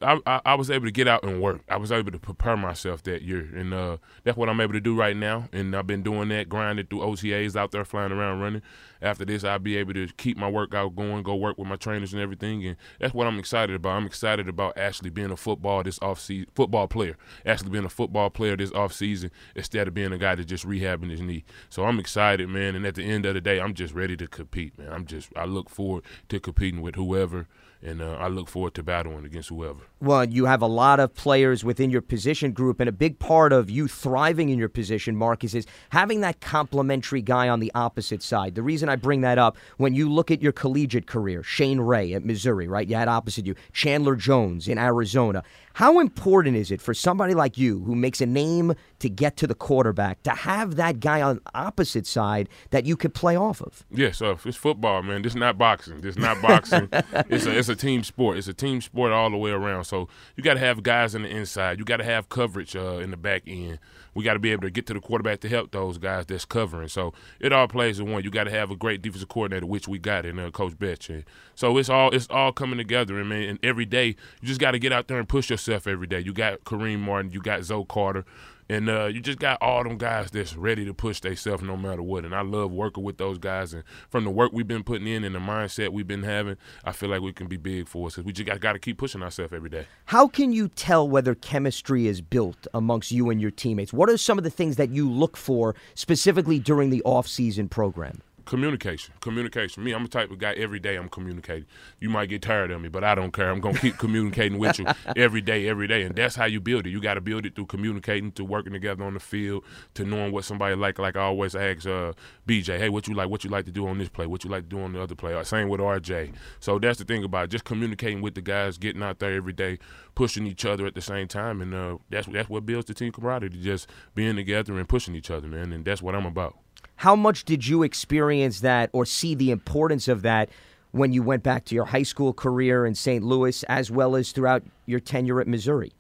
I, 0.02 0.40
I, 0.44 0.54
was 0.54 0.70
able 0.70 0.84
to 0.84 0.90
get 0.90 1.08
out 1.08 1.25
and 1.25 1.40
work. 1.40 1.62
I 1.69 1.76
was 1.78 1.90
able 1.90 2.10
to 2.12 2.19
prepare 2.19 2.56
myself 2.56 3.02
that 3.04 3.22
year, 3.22 3.48
and 3.54 3.72
uh, 3.72 3.96
that's 4.25 4.37
what 4.37 4.48
I'm 4.48 4.60
able 4.60 4.75
to 4.75 4.81
do 4.81 4.94
right 4.94 5.16
now. 5.16 5.48
And 5.52 5.75
I've 5.75 5.87
been 5.87 6.02
doing 6.02 6.28
that, 6.28 6.48
grinding 6.48 6.87
through 6.87 7.00
OTAs, 7.00 7.56
out 7.56 7.70
there 7.70 7.84
flying 7.84 8.12
around, 8.12 8.40
running. 8.40 8.62
After 9.00 9.25
this, 9.25 9.44
I'll 9.44 9.58
be 9.58 9.76
able 9.76 9.94
to 9.94 10.08
keep 10.16 10.37
my 10.37 10.50
workout 10.50 10.96
going, 10.96 11.22
go 11.22 11.34
work 11.34 11.56
with 11.56 11.69
my 11.69 11.76
trainers 11.76 12.12
and 12.12 12.20
everything, 12.20 12.66
and 12.66 12.76
that's 13.00 13.14
what 13.14 13.26
I'm 13.26 13.38
excited 13.38 13.75
about. 13.75 13.96
I'm 13.96 14.06
excited 14.06 14.48
about 14.48 14.76
actually 14.76 15.10
being 15.10 15.31
a 15.31 15.37
football 15.37 15.82
this 15.82 15.98
off 16.02 16.20
season, 16.20 16.48
football 16.54 16.88
player, 16.88 17.16
actually 17.46 17.70
being 17.70 17.84
a 17.84 17.90
football 17.90 18.28
player 18.28 18.56
this 18.56 18.72
off 18.72 18.93
season 18.93 19.31
instead 19.54 19.88
of 19.88 19.94
being 19.94 20.12
a 20.12 20.19
guy 20.19 20.34
that's 20.34 20.48
just 20.48 20.66
rehabbing 20.66 21.10
his 21.10 21.20
knee. 21.22 21.44
So 21.70 21.84
I'm 21.84 21.98
excited, 21.98 22.48
man. 22.48 22.75
And 22.75 22.87
at 22.87 22.96
the 22.96 23.04
end 23.04 23.25
of 23.25 23.34
the 23.34 23.40
day, 23.40 23.60
I'm 23.60 23.75
just 23.75 23.94
ready 23.94 24.16
to 24.19 24.26
compete, 24.26 24.78
man. 24.78 24.93
I'm 24.93 25.06
just 25.06 25.31
I 25.37 25.44
look 25.44 25.70
forward 25.70 26.04
to 26.28 26.40
competing 26.40 26.82
with 26.82 26.96
whoever 26.96 27.48
and 27.82 28.00
uh, 28.00 28.12
I 28.14 28.28
look 28.28 28.49
forward 28.49 28.75
to 28.75 28.82
battling 28.82 29.25
against 29.25 29.49
whoever. 29.49 29.81
Well, 30.00 30.25
you 30.25 30.46
have 30.46 30.62
a 30.62 30.67
lot 30.67 31.00
of 31.00 31.14
players 31.14 31.64
within 31.64 31.90
your 31.90 32.02
position 32.02 32.52
group, 32.52 32.81
and 32.81 32.88
a 32.88 32.93
big 32.93 33.19
part 33.19 33.52
of 33.52 33.70
you 33.70 33.88
thriving 33.88 34.49
in 34.49 34.58
your 34.58 34.69
position, 34.69 35.17
Marcus, 35.17 35.55
is 35.55 35.67
having 35.90 36.20
that 36.20 36.40
complementary 36.40 37.23
guy 37.23 37.49
on 37.49 37.61
the 37.61 37.73
opposite 37.75 38.23
side. 38.23 38.55
The 38.55 38.62
reason 38.62 38.88
I 38.88 38.96
bring 38.96 39.23
that 39.23 39.38
up, 39.38 39.56
when 39.76 39.94
you 39.94 40.11
look 40.11 40.31
at 40.31 40.43
your 40.43 40.52
collegiate 40.52 41.06
career, 41.06 41.43
Shane 41.43 41.81
Ray 41.81 42.12
at 42.12 42.25
Missouri, 42.25 42.69
right? 42.69 42.87
You 42.87 42.96
had 42.96 43.08
opposite 43.08 43.46
you, 43.46 43.55
Chandler 43.73 44.17
Jones 44.17 44.69
in 44.69 44.79
Arizona. 44.79 45.43
How 45.76 46.00
important 46.00 46.56
is 46.56 46.70
it 46.70 46.81
for 46.81 46.94
somebody 46.94 47.34
like 47.34 47.58
you 47.58 47.81
who 47.81 47.94
makes 47.94 48.22
a 48.22 48.26
name 48.26 48.75
to 49.00 49.11
get 49.11 49.37
to 49.37 49.46
the 49.46 49.55
quarterback 49.55 50.22
to 50.22 50.31
have 50.31 50.76
that 50.76 51.00
guy 51.00 51.20
on 51.20 51.38
opposite 51.55 52.06
side 52.06 52.49
that 52.70 52.87
you 52.87 52.96
could 52.96 53.12
play 53.12 53.37
off 53.37 53.61
of? 53.61 53.84
Yes, 53.90 54.22
uh, 54.22 54.38
it's 54.46 54.56
football, 54.56 55.02
man. 55.02 55.20
This 55.20 55.32
is 55.32 55.37
not 55.37 55.58
boxing. 55.58 56.00
This 56.00 56.17
is 56.17 56.19
not 56.19 56.40
boxing. 56.40 56.88
it's 57.29 57.44
a 57.44 57.58
it's 57.58 57.66
a 57.69 57.77
team 57.77 58.03
sport. 58.05 58.39
It's 58.39 58.49
a 58.49 58.55
team 58.55 58.81
sport 58.81 59.13
all 59.13 59.31
the 59.31 59.37
way 59.37 59.51
around. 59.51 59.85
So 59.85 60.08
you 60.37 60.43
got 60.43 60.55
to 60.55 60.61
have 60.61 60.82
guys 60.82 61.15
on 61.15 61.23
the 61.23 61.29
inside. 61.29 61.79
You 61.79 61.85
got 61.85 61.99
to 61.99 62.05
have 62.05 62.29
coverage 62.29 62.75
uh, 62.77 62.99
in 62.99 63.11
the 63.11 63.17
back 63.17 63.43
end. 63.46 63.79
We 64.17 64.25
got 64.25 64.32
to 64.32 64.39
be 64.39 64.51
able 64.51 64.63
to 64.63 64.70
get 64.70 64.87
to 64.87 64.94
the 64.94 65.01
quarterback 65.01 65.41
to 65.41 65.49
help 65.49 65.70
those 65.70 65.99
guys 65.99 66.27
that's 66.27 66.44
covering. 66.44 66.89
So 66.89 67.13
it 67.39 67.53
all 67.53 67.69
plays 67.69 68.01
in 68.01 68.11
one. 68.11 68.25
You 68.25 68.31
got 68.31 68.44
to 68.44 68.51
have 68.51 68.70
a 68.70 68.77
great 68.77 69.03
defensive 69.03 69.29
coordinator, 69.29 69.67
which 69.67 69.87
we 69.87 69.99
got 69.99 70.25
in 70.25 70.39
uh, 70.39 70.51
Coach 70.51 70.79
Betch. 70.79 71.11
so 71.55 71.77
it's 71.77 71.89
all 71.89 72.11
it's 72.11 72.27
all 72.31 72.51
coming 72.53 72.79
together. 72.79 73.19
And 73.20 73.29
man, 73.29 73.43
and 73.43 73.58
every 73.63 73.85
day 73.85 74.17
you 74.41 74.49
just 74.49 74.61
got 74.61 74.73
to 74.73 74.79
get 74.79 74.91
out 74.91 75.06
there 75.08 75.19
and 75.19 75.29
push 75.29 75.51
yourself 75.51 75.87
every 75.87 76.06
day. 76.06 76.20
You 76.20 76.32
got 76.32 76.65
Kareem 76.65 77.01
Martin, 77.01 77.31
you 77.31 77.41
got 77.41 77.63
Zoe 77.63 77.85
Carter. 77.89 78.25
And 78.69 78.89
uh, 78.89 79.05
you 79.05 79.20
just 79.20 79.39
got 79.39 79.63
all 79.63 79.85
them 79.85 79.96
guys 79.96 80.31
that's 80.32 80.56
ready 80.56 80.85
to 80.87 80.93
push 80.93 81.20
themselves 81.20 81.63
no 81.63 81.77
matter 81.77 82.03
what. 82.03 82.25
And 82.25 82.35
I 82.35 82.41
love 82.41 82.73
working 82.73 83.05
with 83.05 83.17
those 83.17 83.39
guys. 83.39 83.73
And 83.73 83.85
from 84.11 84.25
the 84.25 84.31
work 84.31 84.53
we've 84.53 84.67
been 84.67 84.82
putting 84.82 85.06
in 85.06 85.23
and 85.23 85.35
the 85.35 85.39
mindset 85.39 85.91
we've 85.91 86.06
been 86.06 86.25
having, 86.25 86.56
I 86.85 86.93
feel 86.93 87.08
like 87.08 87.20
we 87.20 87.32
can 87.32 87.46
be 87.46 87.56
big 87.56 87.87
for 87.87 88.08
us. 88.08 88.17
Cause 88.17 88.25
we 88.25 88.32
just 88.32 88.46
got, 88.46 88.58
got 88.61 88.73
to 88.73 88.79
keep 88.79 88.99
pushing 88.99 89.23
ourselves 89.23 89.53
every 89.53 89.70
day. 89.70 89.87
How 90.06 90.27
can 90.27 90.53
you 90.53 90.69
tell 90.69 91.08
whether 91.08 91.35
chemistry 91.35 92.08
is 92.08 92.20
built 92.20 92.67
amongst 92.75 93.13
you 93.13 93.31
and 93.31 93.41
your 93.41 93.53
teammates? 93.53 93.93
What 94.06 94.13
are 94.13 94.19
some 94.19 94.39
of 94.39 94.44
the 94.44 94.51
things 94.51 94.77
that 94.77 94.91
you 94.91 95.10
look 95.10 95.36
for 95.36 95.75
specifically 95.96 96.60
during 96.60 96.91
the 96.91 97.03
off-season 97.03 97.69
program? 97.69 98.22
Communication. 98.46 99.12
Communication. 99.20 99.84
Me, 99.84 99.93
I'm 99.93 100.05
the 100.05 100.08
type 100.08 100.31
of 100.31 100.38
guy 100.38 100.53
every 100.53 100.79
day 100.79 100.96
I'm 100.96 101.08
communicating. 101.08 101.67
You 102.00 102.08
might 102.08 102.29
get 102.29 102.43
tired 102.43 102.70
of 102.70 102.81
me, 102.81 102.88
but 102.88 103.05
I 103.05 103.15
don't 103.15 103.32
care. 103.32 103.50
I'm 103.50 103.60
gonna 103.60 103.79
keep 103.79 103.98
communicating 103.98 104.58
with 104.58 104.79
you 104.79 104.86
every 105.17 105.43
day, 105.43 105.69
every 105.69 105.86
day. 105.86 106.03
And 106.05 106.15
that's 106.15 106.36
how 106.36 106.46
you 106.46 106.60
build 106.60 106.86
it. 106.86 106.91
You 106.91 107.00
gotta 107.00 107.20
build 107.20 107.44
it 107.44 107.55
through 107.55 107.67
communicating, 107.67 108.32
to 108.32 108.44
working 108.44 108.72
together 108.72 109.05
on 109.05 109.15
the 109.15 109.20
field, 109.20 109.65
to 109.94 110.05
knowing 110.05 110.32
what 110.32 110.44
somebody 110.44 110.74
like. 110.76 110.98
Like 110.98 111.17
I 111.17 111.22
always 111.22 111.55
ask 111.55 111.86
uh, 111.86 112.12
BJ, 112.46 112.79
hey, 112.79 112.88
what 112.88 113.08
you 113.08 113.15
like, 113.15 113.29
what 113.29 113.44
you 113.44 113.50
like 113.50 113.67
to 113.67 113.72
do 113.72 113.86
on 113.86 113.98
this 113.98 114.08
play, 114.08 114.26
what 114.26 114.44
you 114.44 114.50
like 114.50 114.62
to 114.62 114.69
do 114.69 114.81
on 114.81 114.93
the 114.93 115.03
other 115.03 115.15
play. 115.15 115.34
Uh, 115.34 115.44
same 115.44 115.69
with 115.69 115.81
RJ. 115.81 116.32
So 116.60 116.79
that's 116.79 116.98
the 116.98 117.05
thing 117.05 117.24
about 117.24 117.44
it. 117.44 117.50
just 117.50 117.65
communicating 117.65 118.22
with 118.22 118.34
the 118.34 118.43
guys, 118.43 118.79
getting 118.79 119.03
out 119.03 119.19
there 119.19 119.32
every 119.32 119.53
day, 119.53 119.79
pushing 120.15 120.46
each 120.46 120.65
other 120.65 120.86
at 120.86 120.94
the 120.94 121.03
same 121.03 121.29
time. 121.29 121.60
And 121.60 121.74
uh, 121.74 121.98
that's 122.08 122.29
that's 122.29 122.48
what 122.48 122.65
builds 122.65 122.86
the 122.86 122.94
team 122.94 123.12
camaraderie, 123.12 123.50
just 123.50 123.88
being 124.15 124.36
together 124.36 124.79
and 124.79 124.88
pushing 124.88 125.15
each 125.15 125.31
other, 125.31 125.48
man. 125.48 125.72
And 125.72 125.84
that's 125.84 126.00
what 126.00 126.15
I'm 126.15 126.26
about. 126.26 126.56
How 126.96 127.16
much 127.16 127.44
did 127.44 127.66
you 127.66 127.82
experience 127.82 128.60
that 128.60 128.90
or 128.93 129.05
see 129.05 129.34
the 129.34 129.50
importance 129.50 130.08
of 130.08 130.22
that 130.22 130.48
when 130.93 131.12
you 131.12 131.22
went 131.22 131.43
back 131.43 131.64
to 131.66 131.74
your 131.74 131.86
high 131.86 132.02
school 132.02 132.32
career 132.32 132.86
in 132.86 132.94
St. 132.94 133.22
Louis 133.22 133.62
as 133.64 133.90
well 133.90 134.16
as 134.16 134.32
throughout 134.32 134.62
your 134.86 135.00
tenure 135.00 135.40
at 135.40 135.48
Missouri? 135.48 135.93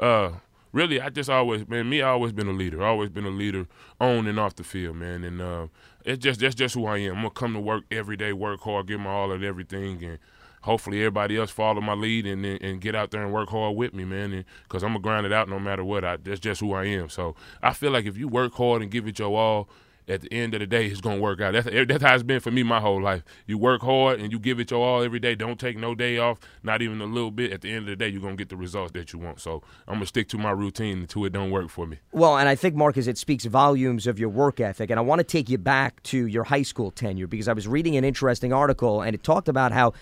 Uh, 0.00 0.30
really, 0.72 1.00
I 1.00 1.10
just 1.10 1.28
always, 1.28 1.68
man, 1.68 1.88
me, 1.88 2.02
I 2.02 2.08
always 2.08 2.32
been 2.32 2.48
a 2.48 2.52
leader. 2.52 2.82
always 2.82 3.10
been 3.10 3.26
a 3.26 3.30
leader 3.30 3.66
on 4.00 4.26
and 4.26 4.38
off 4.38 4.56
the 4.56 4.64
field, 4.64 4.96
man. 4.96 5.24
And 5.24 5.40
uh, 5.40 5.66
it's 6.04 6.22
just 6.22 6.40
that's 6.40 6.54
just 6.54 6.74
who 6.74 6.86
I 6.86 6.98
am. 6.98 7.16
I'm 7.16 7.22
gonna 7.22 7.30
come 7.30 7.54
to 7.54 7.60
work 7.60 7.84
every 7.90 8.16
day, 8.16 8.32
work 8.32 8.60
hard, 8.60 8.86
give 8.86 9.00
my 9.00 9.10
all 9.10 9.32
at 9.32 9.42
everything, 9.42 10.02
and 10.02 10.18
hopefully 10.62 11.00
everybody 11.00 11.36
else 11.36 11.50
follow 11.50 11.80
my 11.80 11.94
lead 11.94 12.26
and 12.26 12.44
and, 12.44 12.62
and 12.62 12.80
get 12.80 12.94
out 12.94 13.10
there 13.10 13.22
and 13.22 13.32
work 13.32 13.50
hard 13.50 13.76
with 13.76 13.92
me, 13.92 14.04
man. 14.04 14.44
Because 14.62 14.82
I'm 14.82 14.90
gonna 14.90 15.00
grind 15.00 15.26
it 15.26 15.32
out 15.32 15.48
no 15.48 15.58
matter 15.58 15.84
what. 15.84 16.04
I, 16.04 16.16
that's 16.16 16.40
just 16.40 16.60
who 16.60 16.72
I 16.72 16.84
am. 16.84 17.08
So 17.08 17.34
I 17.62 17.72
feel 17.72 17.90
like 17.90 18.06
if 18.06 18.16
you 18.16 18.28
work 18.28 18.54
hard 18.54 18.82
and 18.82 18.90
give 18.90 19.06
it 19.06 19.18
your 19.18 19.36
all, 19.36 19.68
at 20.08 20.22
the 20.22 20.32
end 20.32 20.54
of 20.54 20.60
the 20.60 20.66
day, 20.66 20.86
it's 20.86 21.00
gonna 21.00 21.20
work 21.20 21.40
out. 21.40 21.52
That's 21.52 21.68
that's 21.86 22.02
how 22.02 22.14
it's 22.14 22.22
been 22.22 22.40
for 22.40 22.50
me 22.50 22.62
my 22.62 22.80
whole 22.80 23.00
life. 23.00 23.22
You 23.46 23.58
work 23.58 23.82
hard 23.82 24.20
and 24.20 24.32
you 24.32 24.38
give 24.38 24.58
it 24.58 24.70
your 24.70 24.82
all 24.82 25.02
every 25.02 25.18
day. 25.18 25.34
Don't 25.34 25.58
take 25.58 25.76
no 25.76 25.94
day 25.94 26.18
off, 26.18 26.38
not 26.62 26.82
even 26.82 27.00
a 27.00 27.06
little 27.06 27.30
bit. 27.30 27.52
At 27.52 27.60
the 27.60 27.70
end 27.70 27.80
of 27.80 27.86
the 27.86 27.96
day, 27.96 28.08
you're 28.08 28.22
gonna 28.22 28.36
get 28.36 28.48
the 28.48 28.56
results 28.56 28.92
that 28.92 29.12
you 29.12 29.18
want. 29.18 29.40
So 29.40 29.62
I'm 29.86 29.94
gonna 29.94 30.06
stick 30.06 30.28
to 30.28 30.38
my 30.38 30.50
routine 30.50 30.98
until 31.00 31.24
it 31.24 31.32
don't 31.32 31.50
work 31.50 31.68
for 31.68 31.86
me. 31.86 31.98
Well, 32.12 32.38
and 32.38 32.48
I 32.48 32.54
think 32.54 32.74
Marcus, 32.74 33.06
it 33.06 33.18
speaks 33.18 33.44
volumes 33.44 34.06
of 34.06 34.18
your 34.18 34.30
work 34.30 34.60
ethic. 34.60 34.90
And 34.90 34.98
I 34.98 35.02
want 35.02 35.18
to 35.20 35.24
take 35.24 35.48
you 35.48 35.58
back 35.58 36.02
to 36.04 36.26
your 36.26 36.44
high 36.44 36.62
school 36.62 36.90
tenure 36.90 37.26
because 37.26 37.48
I 37.48 37.52
was 37.52 37.68
reading 37.68 37.96
an 37.96 38.04
interesting 38.04 38.52
article 38.52 39.02
and 39.02 39.14
it 39.14 39.22
talked 39.22 39.48
about 39.48 39.72
how 39.72 39.92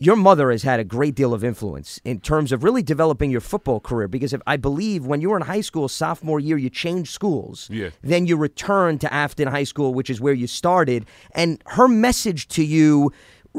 your 0.00 0.16
mother 0.16 0.50
has 0.50 0.62
had 0.62 0.78
a 0.80 0.84
great 0.84 1.14
deal 1.14 1.34
of 1.34 1.42
influence 1.42 2.00
in 2.04 2.20
terms 2.20 2.52
of 2.52 2.62
really 2.62 2.82
developing 2.82 3.30
your 3.30 3.40
football 3.40 3.80
career 3.80 4.08
because 4.08 4.32
if 4.32 4.40
I 4.46 4.56
believe 4.56 5.04
when 5.06 5.20
you 5.20 5.30
were 5.30 5.36
in 5.36 5.42
high 5.42 5.60
school 5.60 5.88
sophomore 5.88 6.40
year 6.40 6.56
you 6.56 6.70
changed 6.70 7.12
schools 7.12 7.68
Yeah. 7.70 7.90
then 8.02 8.26
you 8.26 8.36
returned 8.36 9.00
to 9.02 9.08
Affton 9.08 9.48
High 9.48 9.64
School 9.64 9.94
which 9.94 10.08
is 10.10 10.20
where 10.20 10.34
you 10.34 10.46
started 10.46 11.04
and 11.32 11.62
her 11.66 11.88
message 11.88 12.48
to 12.48 12.64
you 12.64 13.12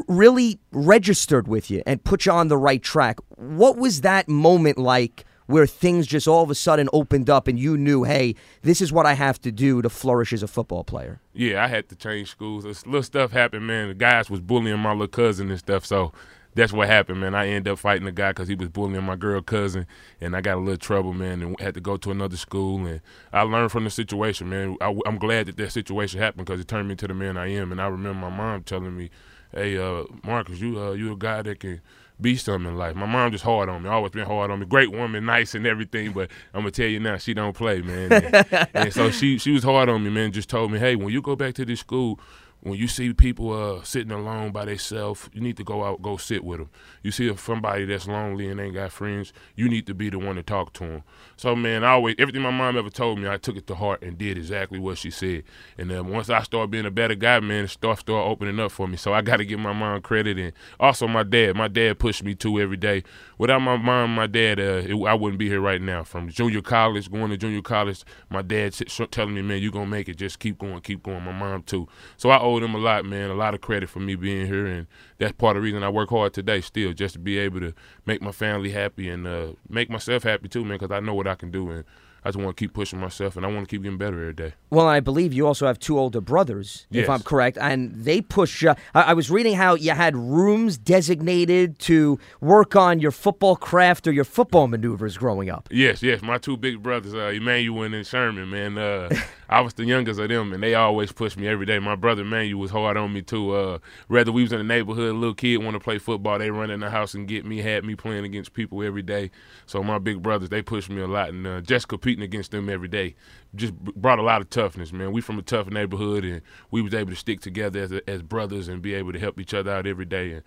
really 0.08 0.58
registered 0.72 1.46
with 1.48 1.70
you 1.70 1.82
and 1.86 2.02
put 2.04 2.24
you 2.26 2.32
on 2.32 2.48
the 2.48 2.56
right 2.56 2.82
track 2.82 3.18
what 3.36 3.76
was 3.76 4.00
that 4.02 4.28
moment 4.28 4.78
like 4.78 5.24
where 5.50 5.66
things 5.66 6.06
just 6.06 6.28
all 6.28 6.42
of 6.42 6.50
a 6.50 6.54
sudden 6.54 6.88
opened 6.92 7.28
up 7.28 7.48
and 7.48 7.58
you 7.58 7.76
knew 7.76 8.04
hey 8.04 8.34
this 8.62 8.80
is 8.80 8.92
what 8.92 9.06
I 9.06 9.14
have 9.14 9.40
to 9.42 9.52
do 9.52 9.82
to 9.82 9.88
flourish 9.88 10.32
as 10.32 10.42
a 10.42 10.48
football 10.48 10.84
player 10.84 11.20
Yeah, 11.32 11.64
I 11.64 11.68
had 11.68 11.88
to 11.88 11.96
change 11.96 12.30
schools. 12.30 12.64
This 12.64 12.86
little 12.86 13.02
stuff 13.02 13.32
happened, 13.32 13.66
man. 13.66 13.88
The 13.88 13.94
guys 13.94 14.30
was 14.30 14.40
bullying 14.40 14.78
my 14.78 14.92
little 14.92 15.08
cousin 15.08 15.50
and 15.50 15.58
stuff, 15.58 15.84
so 15.84 16.12
that's 16.54 16.72
what 16.72 16.88
happened, 16.88 17.20
man. 17.20 17.34
I 17.34 17.48
ended 17.48 17.72
up 17.72 17.78
fighting 17.78 18.04
the 18.04 18.12
guy 18.12 18.30
because 18.30 18.48
he 18.48 18.54
was 18.54 18.68
bullying 18.68 19.04
my 19.04 19.16
girl 19.16 19.40
cousin, 19.40 19.86
and 20.20 20.36
I 20.36 20.40
got 20.40 20.56
a 20.56 20.60
little 20.60 20.76
trouble, 20.76 21.12
man, 21.12 21.42
and 21.42 21.60
had 21.60 21.74
to 21.74 21.80
go 21.80 21.96
to 21.96 22.10
another 22.10 22.36
school. 22.36 22.84
And 22.86 23.00
I 23.32 23.42
learned 23.42 23.70
from 23.70 23.84
the 23.84 23.90
situation, 23.90 24.50
man. 24.50 24.76
I, 24.80 24.96
am 25.06 25.18
glad 25.18 25.46
that 25.46 25.56
that 25.56 25.70
situation 25.70 26.20
happened 26.20 26.46
because 26.46 26.60
it 26.60 26.68
turned 26.68 26.88
me 26.88 26.92
into 26.92 27.06
the 27.06 27.14
man 27.14 27.36
I 27.36 27.52
am. 27.52 27.70
And 27.70 27.80
I 27.80 27.86
remember 27.86 28.28
my 28.28 28.36
mom 28.36 28.64
telling 28.64 28.96
me, 28.96 29.10
"Hey, 29.52 29.78
uh, 29.78 30.04
Marcus, 30.24 30.60
you 30.60 30.80
uh, 30.80 30.92
you 30.92 31.12
a 31.12 31.16
guy 31.16 31.42
that 31.42 31.60
can." 31.60 31.80
Be 32.20 32.36
something 32.36 32.70
in 32.70 32.76
life. 32.76 32.94
My 32.96 33.06
mom 33.06 33.32
just 33.32 33.44
hard 33.44 33.68
on 33.68 33.82
me. 33.82 33.88
Always 33.88 34.12
been 34.12 34.26
hard 34.26 34.50
on 34.50 34.60
me. 34.60 34.66
Great 34.66 34.92
woman, 34.92 35.24
nice 35.24 35.54
and 35.54 35.66
everything, 35.66 36.12
but 36.12 36.30
I'm 36.52 36.60
gonna 36.60 36.70
tell 36.70 36.86
you 36.86 37.00
now, 37.00 37.16
she 37.16 37.32
don't 37.32 37.56
play, 37.56 37.80
man. 37.80 38.12
And, 38.12 38.68
and 38.74 38.92
so 38.92 39.10
she 39.10 39.38
she 39.38 39.52
was 39.52 39.64
hard 39.64 39.88
on 39.88 40.04
me, 40.04 40.10
man. 40.10 40.32
Just 40.32 40.50
told 40.50 40.70
me, 40.70 40.78
hey, 40.78 40.96
when 40.96 41.08
you 41.08 41.22
go 41.22 41.34
back 41.34 41.54
to 41.54 41.64
this 41.64 41.80
school, 41.80 42.20
when 42.62 42.74
you 42.78 42.88
see 42.88 43.12
people 43.12 43.52
uh, 43.52 43.82
sitting 43.82 44.12
alone 44.12 44.52
by 44.52 44.66
themselves, 44.66 45.30
you 45.32 45.40
need 45.40 45.56
to 45.56 45.64
go 45.64 45.84
out, 45.84 46.02
go 46.02 46.16
sit 46.16 46.44
with 46.44 46.58
them. 46.58 46.70
You 47.02 47.10
see 47.10 47.28
if 47.28 47.40
somebody 47.40 47.86
that's 47.86 48.06
lonely 48.06 48.48
and 48.48 48.60
ain't 48.60 48.74
got 48.74 48.92
friends, 48.92 49.32
you 49.56 49.68
need 49.68 49.86
to 49.86 49.94
be 49.94 50.10
the 50.10 50.18
one 50.18 50.36
to 50.36 50.42
talk 50.42 50.72
to 50.74 50.84
them. 50.84 51.02
So, 51.36 51.56
man, 51.56 51.84
I 51.84 51.92
always 51.92 52.16
everything 52.18 52.42
my 52.42 52.50
mom 52.50 52.76
ever 52.76 52.90
told 52.90 53.18
me, 53.18 53.28
I 53.28 53.38
took 53.38 53.56
it 53.56 53.66
to 53.68 53.74
heart 53.74 54.02
and 54.02 54.18
did 54.18 54.36
exactly 54.36 54.78
what 54.78 54.98
she 54.98 55.10
said. 55.10 55.44
And 55.78 55.90
then 55.90 56.08
once 56.08 56.28
I 56.28 56.42
started 56.42 56.70
being 56.70 56.84
a 56.84 56.90
better 56.90 57.14
guy, 57.14 57.40
man, 57.40 57.66
stuff 57.66 58.00
started 58.00 58.28
opening 58.28 58.60
up 58.60 58.72
for 58.72 58.86
me. 58.86 58.96
So 58.96 59.14
I 59.14 59.22
got 59.22 59.38
to 59.38 59.46
give 59.46 59.58
my 59.58 59.72
mom 59.72 60.02
credit 60.02 60.38
and 60.38 60.52
also 60.78 61.08
my 61.08 61.22
dad. 61.22 61.56
My 61.56 61.68
dad 61.68 61.98
pushed 61.98 62.22
me 62.22 62.34
too 62.34 62.60
every 62.60 62.76
day. 62.76 63.04
Without 63.38 63.60
my 63.60 63.78
mom, 63.78 64.14
my 64.14 64.26
dad, 64.26 64.60
uh, 64.60 64.82
it, 64.86 64.94
I 65.06 65.14
wouldn't 65.14 65.38
be 65.38 65.48
here 65.48 65.60
right 65.60 65.80
now. 65.80 66.04
From 66.04 66.28
junior 66.28 66.60
college, 66.60 67.10
going 67.10 67.30
to 67.30 67.38
junior 67.38 67.62
college, 67.62 68.04
my 68.28 68.42
dad 68.42 68.74
telling 69.10 69.34
me, 69.34 69.40
man, 69.40 69.62
you 69.62 69.70
gonna 69.70 69.86
make 69.86 70.10
it. 70.10 70.16
Just 70.16 70.38
keep 70.38 70.58
going, 70.58 70.80
keep 70.82 71.02
going. 71.02 71.24
My 71.24 71.32
mom 71.32 71.62
too. 71.62 71.88
So 72.18 72.28
I 72.28 72.38
owe 72.50 72.60
them 72.60 72.74
a 72.74 72.78
lot, 72.78 73.04
man. 73.04 73.30
A 73.30 73.34
lot 73.34 73.54
of 73.54 73.60
credit 73.60 73.88
for 73.88 74.00
me 74.00 74.14
being 74.14 74.46
here, 74.46 74.66
and 74.66 74.86
that's 75.18 75.32
part 75.32 75.56
of 75.56 75.62
the 75.62 75.64
reason 75.64 75.82
I 75.82 75.88
work 75.88 76.10
hard 76.10 76.32
today. 76.32 76.60
Still, 76.60 76.92
just 76.92 77.14
to 77.14 77.18
be 77.18 77.38
able 77.38 77.60
to 77.60 77.72
make 78.06 78.22
my 78.22 78.32
family 78.32 78.70
happy 78.70 79.08
and 79.08 79.26
uh, 79.26 79.52
make 79.68 79.90
myself 79.90 80.22
happy 80.22 80.48
too, 80.48 80.64
man. 80.64 80.78
Because 80.78 80.94
I 80.94 81.00
know 81.00 81.14
what 81.14 81.26
I 81.26 81.34
can 81.34 81.50
do, 81.50 81.70
and 81.70 81.84
I 82.24 82.28
just 82.28 82.38
want 82.38 82.56
to 82.56 82.60
keep 82.60 82.74
pushing 82.74 83.00
myself, 83.00 83.36
and 83.36 83.46
I 83.46 83.48
want 83.48 83.66
to 83.68 83.74
keep 83.74 83.82
getting 83.82 83.96
better 83.96 84.20
every 84.20 84.34
day. 84.34 84.52
Well, 84.68 84.86
I 84.86 85.00
believe 85.00 85.32
you 85.32 85.46
also 85.46 85.66
have 85.66 85.78
two 85.78 85.98
older 85.98 86.20
brothers, 86.20 86.86
if 86.90 87.08
I'm 87.08 87.20
correct, 87.20 87.56
and 87.58 87.94
they 88.04 88.20
push. 88.20 88.64
Uh, 88.64 88.74
I, 88.94 89.02
I 89.02 89.12
was 89.14 89.30
reading 89.30 89.54
how 89.54 89.74
you 89.74 89.92
had 89.92 90.14
rooms 90.16 90.76
designated 90.76 91.78
to 91.80 92.18
work 92.40 92.76
on 92.76 93.00
your 93.00 93.10
football 93.10 93.56
craft 93.56 94.06
or 94.06 94.12
your 94.12 94.24
football 94.24 94.68
maneuvers 94.68 95.16
growing 95.16 95.48
up. 95.48 95.68
Yes, 95.70 96.02
yes. 96.02 96.20
My 96.20 96.36
two 96.36 96.56
big 96.58 96.82
brothers, 96.82 97.14
uh, 97.14 97.32
Emmanuel 97.34 97.94
and 97.94 98.06
Sherman, 98.06 98.50
man. 98.50 98.76
Uh, 98.76 99.08
I 99.50 99.60
was 99.60 99.74
the 99.74 99.84
youngest 99.84 100.20
of 100.20 100.28
them, 100.28 100.52
and 100.52 100.62
they 100.62 100.74
always 100.74 101.10
pushed 101.10 101.36
me 101.36 101.48
every 101.48 101.66
day. 101.66 101.80
My 101.80 101.96
brother 101.96 102.22
Emmanuel 102.22 102.60
was 102.60 102.70
hard 102.70 102.96
on 102.96 103.12
me 103.12 103.20
too. 103.20 103.52
Uh, 103.52 103.78
whether 104.06 104.30
we 104.30 104.42
was 104.42 104.52
in 104.52 104.58
the 104.58 104.64
neighborhood, 104.64 105.14
little 105.16 105.34
kid 105.34 105.58
want 105.58 105.74
to 105.74 105.80
play 105.80 105.98
football, 105.98 106.38
they 106.38 106.50
run 106.50 106.70
in 106.70 106.80
the 106.80 106.90
house 106.90 107.14
and 107.14 107.26
get 107.26 107.44
me, 107.44 107.58
had 107.58 107.84
me 107.84 107.96
playing 107.96 108.24
against 108.24 108.54
people 108.54 108.82
every 108.82 109.02
day. 109.02 109.30
So 109.66 109.82
my 109.82 109.98
big 109.98 110.22
brothers, 110.22 110.50
they 110.50 110.62
pushed 110.62 110.88
me 110.88 111.02
a 111.02 111.08
lot, 111.08 111.30
and 111.30 111.46
uh, 111.46 111.60
just 111.60 111.88
competing 111.88 112.22
against 112.22 112.52
them 112.52 112.70
every 112.70 112.88
day 112.88 113.16
just 113.54 113.76
brought 113.76 114.18
a 114.18 114.22
lot 114.22 114.40
of 114.40 114.50
toughness, 114.50 114.92
man. 114.92 115.12
We 115.12 115.20
from 115.20 115.38
a 115.38 115.42
tough 115.42 115.68
neighborhood, 115.68 116.24
and 116.24 116.42
we 116.70 116.82
was 116.82 116.94
able 116.94 117.10
to 117.10 117.16
stick 117.16 117.40
together 117.40 117.80
as 117.80 117.92
as 118.06 118.22
brothers 118.22 118.68
and 118.68 118.80
be 118.80 118.94
able 118.94 119.12
to 119.12 119.18
help 119.18 119.40
each 119.40 119.54
other 119.54 119.72
out 119.72 119.86
every 119.86 120.04
day, 120.04 120.32
and 120.32 120.42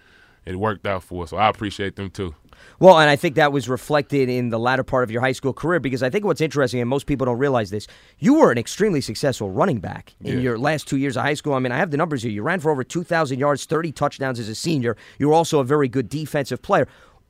it 0.45 0.55
worked 0.57 0.85
out 0.85 1.03
for 1.03 1.23
us. 1.23 1.29
So 1.31 1.37
I 1.37 1.49
appreciate 1.49 1.95
them 1.95 2.09
too. 2.09 2.35
Well, 2.79 2.99
and 2.99 3.09
I 3.09 3.15
think 3.15 3.35
that 3.35 3.51
was 3.51 3.67
reflected 3.67 4.29
in 4.29 4.49
the 4.49 4.59
latter 4.59 4.83
part 4.83 5.03
of 5.03 5.11
your 5.11 5.21
high 5.21 5.31
school 5.33 5.53
career 5.53 5.79
because 5.79 6.01
I 6.01 6.09
think 6.09 6.23
what's 6.25 6.41
interesting, 6.41 6.79
and 6.79 6.89
most 6.89 7.05
people 7.07 7.25
don't 7.25 7.37
realize 7.37 7.69
this, 7.71 7.87
you 8.19 8.35
were 8.35 8.51
an 8.51 8.57
extremely 8.57 9.01
successful 9.01 9.49
running 9.49 9.79
back 9.79 10.13
in 10.21 10.35
Yeah. 10.35 10.39
your 10.41 10.57
last 10.57 10.87
two 10.87 10.97
years 10.97 11.17
of 11.17 11.23
high 11.23 11.33
school. 11.33 11.53
I 11.53 11.59
mean, 11.59 11.71
I 11.71 11.77
have 11.77 11.91
the 11.91 11.97
numbers 11.97 12.23
here. 12.23 12.31
You 12.31 12.41
ran 12.41 12.59
for 12.59 12.71
over 12.71 12.83
2,000 12.83 13.37
yards, 13.39 13.65
30 13.65 13.91
touchdowns 13.91 14.39
as 14.39 14.49
a 14.49 14.55
senior. 14.55 14.95
You 15.19 15.27
were 15.29 15.33
also 15.33 15.59
a 15.59 15.63
very 15.63 15.87
good 15.87 16.09
defensive 16.09 16.61
player. 16.61 16.87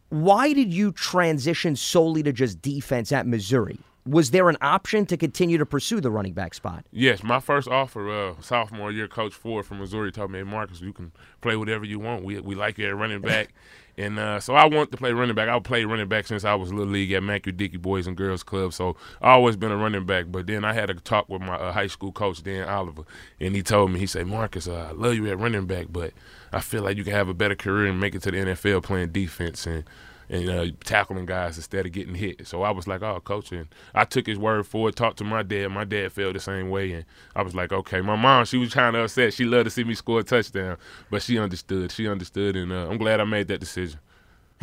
Why 0.10 0.54
did 0.54 0.72
you 0.72 0.92
transition 0.92 1.76
solely 1.76 2.22
to 2.24 2.32
just 2.32 2.62
defense 2.62 3.12
at 3.12 3.26
Missouri? 3.26 3.80
Was 4.06 4.32
there 4.32 4.50
an 4.50 4.58
option 4.62 5.06
to 5.06 5.16
continue 5.16 5.58
to 5.58 5.66
pursue 5.66 6.02
the 6.02 6.12
running 6.12 6.34
back 6.34 6.54
spot? 6.54 6.86
Yes, 6.92 7.24
my 7.24 7.40
first 7.40 7.70
offer, 7.70 8.10
uh, 8.10 8.34
sophomore 8.42 8.92
year, 8.92 9.08
Coach 9.08 9.34
Ford 9.34 9.66
from 9.66 9.80
Missouri 9.80 10.12
told 10.12 10.32
me, 10.32 10.40
hey, 10.40 10.44
Marcus, 10.44 10.82
you 10.82 10.92
can 10.92 11.14
play 11.40 11.56
whatever 11.56 11.86
you 11.86 12.00
want. 12.00 12.26
We 12.26 12.40
we 12.40 12.56
like 12.56 12.78
you 12.78 12.88
at 12.88 12.96
running 12.96 13.22
back. 13.22 13.54
and 13.98 14.18
uh, 14.20 14.40
so 14.40 14.56
I 14.56 14.66
want 14.66 14.92
to 14.92 14.98
play 14.98 15.14
running 15.14 15.36
back. 15.36 15.48
I 15.48 15.58
played 15.60 15.86
running 15.86 16.08
back 16.08 16.28
since 16.28 16.44
I 16.44 16.56
was 16.56 16.74
little 16.74 16.92
league 16.92 17.12
at 17.12 17.24
Mackey 17.24 17.52
Dickey 17.52 17.78
Boys 17.78 18.08
and 18.08 18.18
Girls 18.18 18.44
Club. 18.44 18.74
So 18.74 18.98
I 19.22 19.32
always 19.32 19.56
been 19.56 19.72
a 19.72 19.78
running 19.78 20.06
back. 20.06 20.26
But 20.30 20.48
then 20.48 20.66
I 20.66 20.74
had 20.74 20.90
a 20.90 20.96
talk 20.96 21.30
with 21.30 21.42
my 21.42 21.56
uh, 21.56 21.72
high 21.72 21.88
school 21.88 22.12
coach, 22.12 22.44
Dan 22.44 22.68
Oliver, 22.68 23.04
and 23.40 23.56
he 23.56 23.62
told 23.62 23.92
me, 23.92 24.00
he 24.00 24.08
said, 24.08 24.28
Marcus, 24.28 24.68
uh, 24.68 24.90
I 24.90 24.92
love 24.92 25.14
you 25.14 25.30
at 25.30 25.40
running 25.40 25.66
back, 25.66 25.88
but 25.90 26.14
I 26.52 26.60
feel 26.60 26.84
like 26.84 26.98
you 26.98 27.04
can 27.04 27.14
have 27.14 27.30
a 27.30 27.34
better 27.34 27.56
career 27.56 27.88
and 27.88 28.00
make 28.00 28.16
it 28.16 28.24
to 28.24 28.32
the 28.32 28.38
NFL 28.38 28.84
playing 28.84 29.12
defense 29.12 29.66
and 29.66 29.84
and 30.34 30.50
uh, 30.50 30.66
tackling 30.84 31.26
guys 31.26 31.58
instead 31.58 31.86
of 31.86 31.92
getting 31.92 32.16
hit. 32.16 32.48
So 32.48 32.64
I 32.64 32.72
was 32.72 32.88
like, 32.88 33.04
oh, 33.04 33.20
coach. 33.20 33.52
And 33.52 33.68
I 33.94 34.04
took 34.04 34.26
his 34.26 34.38
word 34.38 34.66
for 34.66 34.90
it, 34.90 34.96
talked 34.96 35.18
to 35.20 35.24
my 35.24 35.44
dad. 35.44 35.68
My 35.70 35.84
dad 35.84 36.12
felt 36.12 36.34
the 36.34 36.40
same 36.40 36.70
way. 36.70 36.92
And 36.94 37.06
I 37.36 37.44
was 37.44 37.54
like, 37.54 37.72
okay. 37.72 38.02
My 38.02 38.16
mom, 38.16 38.46
she 38.46 38.58
was 38.58 38.74
kind 38.74 38.96
of 38.96 39.04
upset. 39.04 39.34
She 39.34 39.46
loved 39.46 39.66
to 39.66 39.70
see 39.70 39.84
me 39.84 39.94
score 39.94 40.20
a 40.22 40.24
touchdown, 40.24 40.78
but 41.12 41.22
she 41.22 41.38
understood. 41.38 41.92
She 41.92 42.08
understood. 42.08 42.56
And 42.56 42.72
uh, 42.72 42.90
I'm 42.90 42.98
glad 42.98 43.20
I 43.20 43.26
made 43.26 43.48
that 43.50 43.60
decision. 43.60 44.00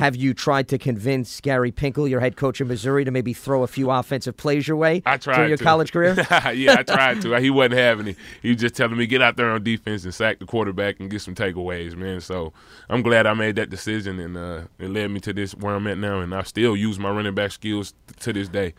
Have 0.00 0.16
you 0.16 0.32
tried 0.32 0.66
to 0.68 0.78
convince 0.78 1.42
Gary 1.42 1.70
Pinkel, 1.70 2.08
your 2.08 2.20
head 2.20 2.34
coach 2.34 2.58
in 2.58 2.68
Missouri, 2.68 3.04
to 3.04 3.10
maybe 3.10 3.34
throw 3.34 3.64
a 3.64 3.66
few 3.66 3.90
offensive 3.90 4.34
plays 4.34 4.66
your 4.66 4.78
way 4.78 5.02
I 5.04 5.18
tried 5.18 5.34
during 5.34 5.50
your 5.50 5.58
to. 5.58 5.64
college 5.64 5.92
career? 5.92 6.14
yeah, 6.54 6.76
I 6.78 6.82
tried 6.84 7.20
to. 7.20 7.34
He 7.40 7.50
wasn't 7.50 7.74
having 7.74 8.06
it. 8.08 8.16
He 8.40 8.48
was 8.48 8.56
just 8.62 8.74
telling 8.74 8.96
me 8.96 9.06
get 9.06 9.20
out 9.20 9.36
there 9.36 9.50
on 9.50 9.62
defense 9.62 10.04
and 10.04 10.14
sack 10.14 10.38
the 10.38 10.46
quarterback 10.46 11.00
and 11.00 11.10
get 11.10 11.20
some 11.20 11.34
takeaways, 11.34 11.94
man. 11.94 12.22
So 12.22 12.54
I'm 12.88 13.02
glad 13.02 13.26
I 13.26 13.34
made 13.34 13.56
that 13.56 13.68
decision, 13.68 14.18
and 14.18 14.38
uh, 14.38 14.62
it 14.78 14.88
led 14.88 15.10
me 15.10 15.20
to 15.20 15.34
this 15.34 15.54
where 15.54 15.74
I'm 15.74 15.86
at 15.86 15.98
now. 15.98 16.20
And 16.20 16.34
I 16.34 16.44
still 16.44 16.74
use 16.74 16.98
my 16.98 17.10
running 17.10 17.34
back 17.34 17.52
skills 17.52 17.92
to 18.20 18.32
this 18.32 18.48
day. 18.48 18.72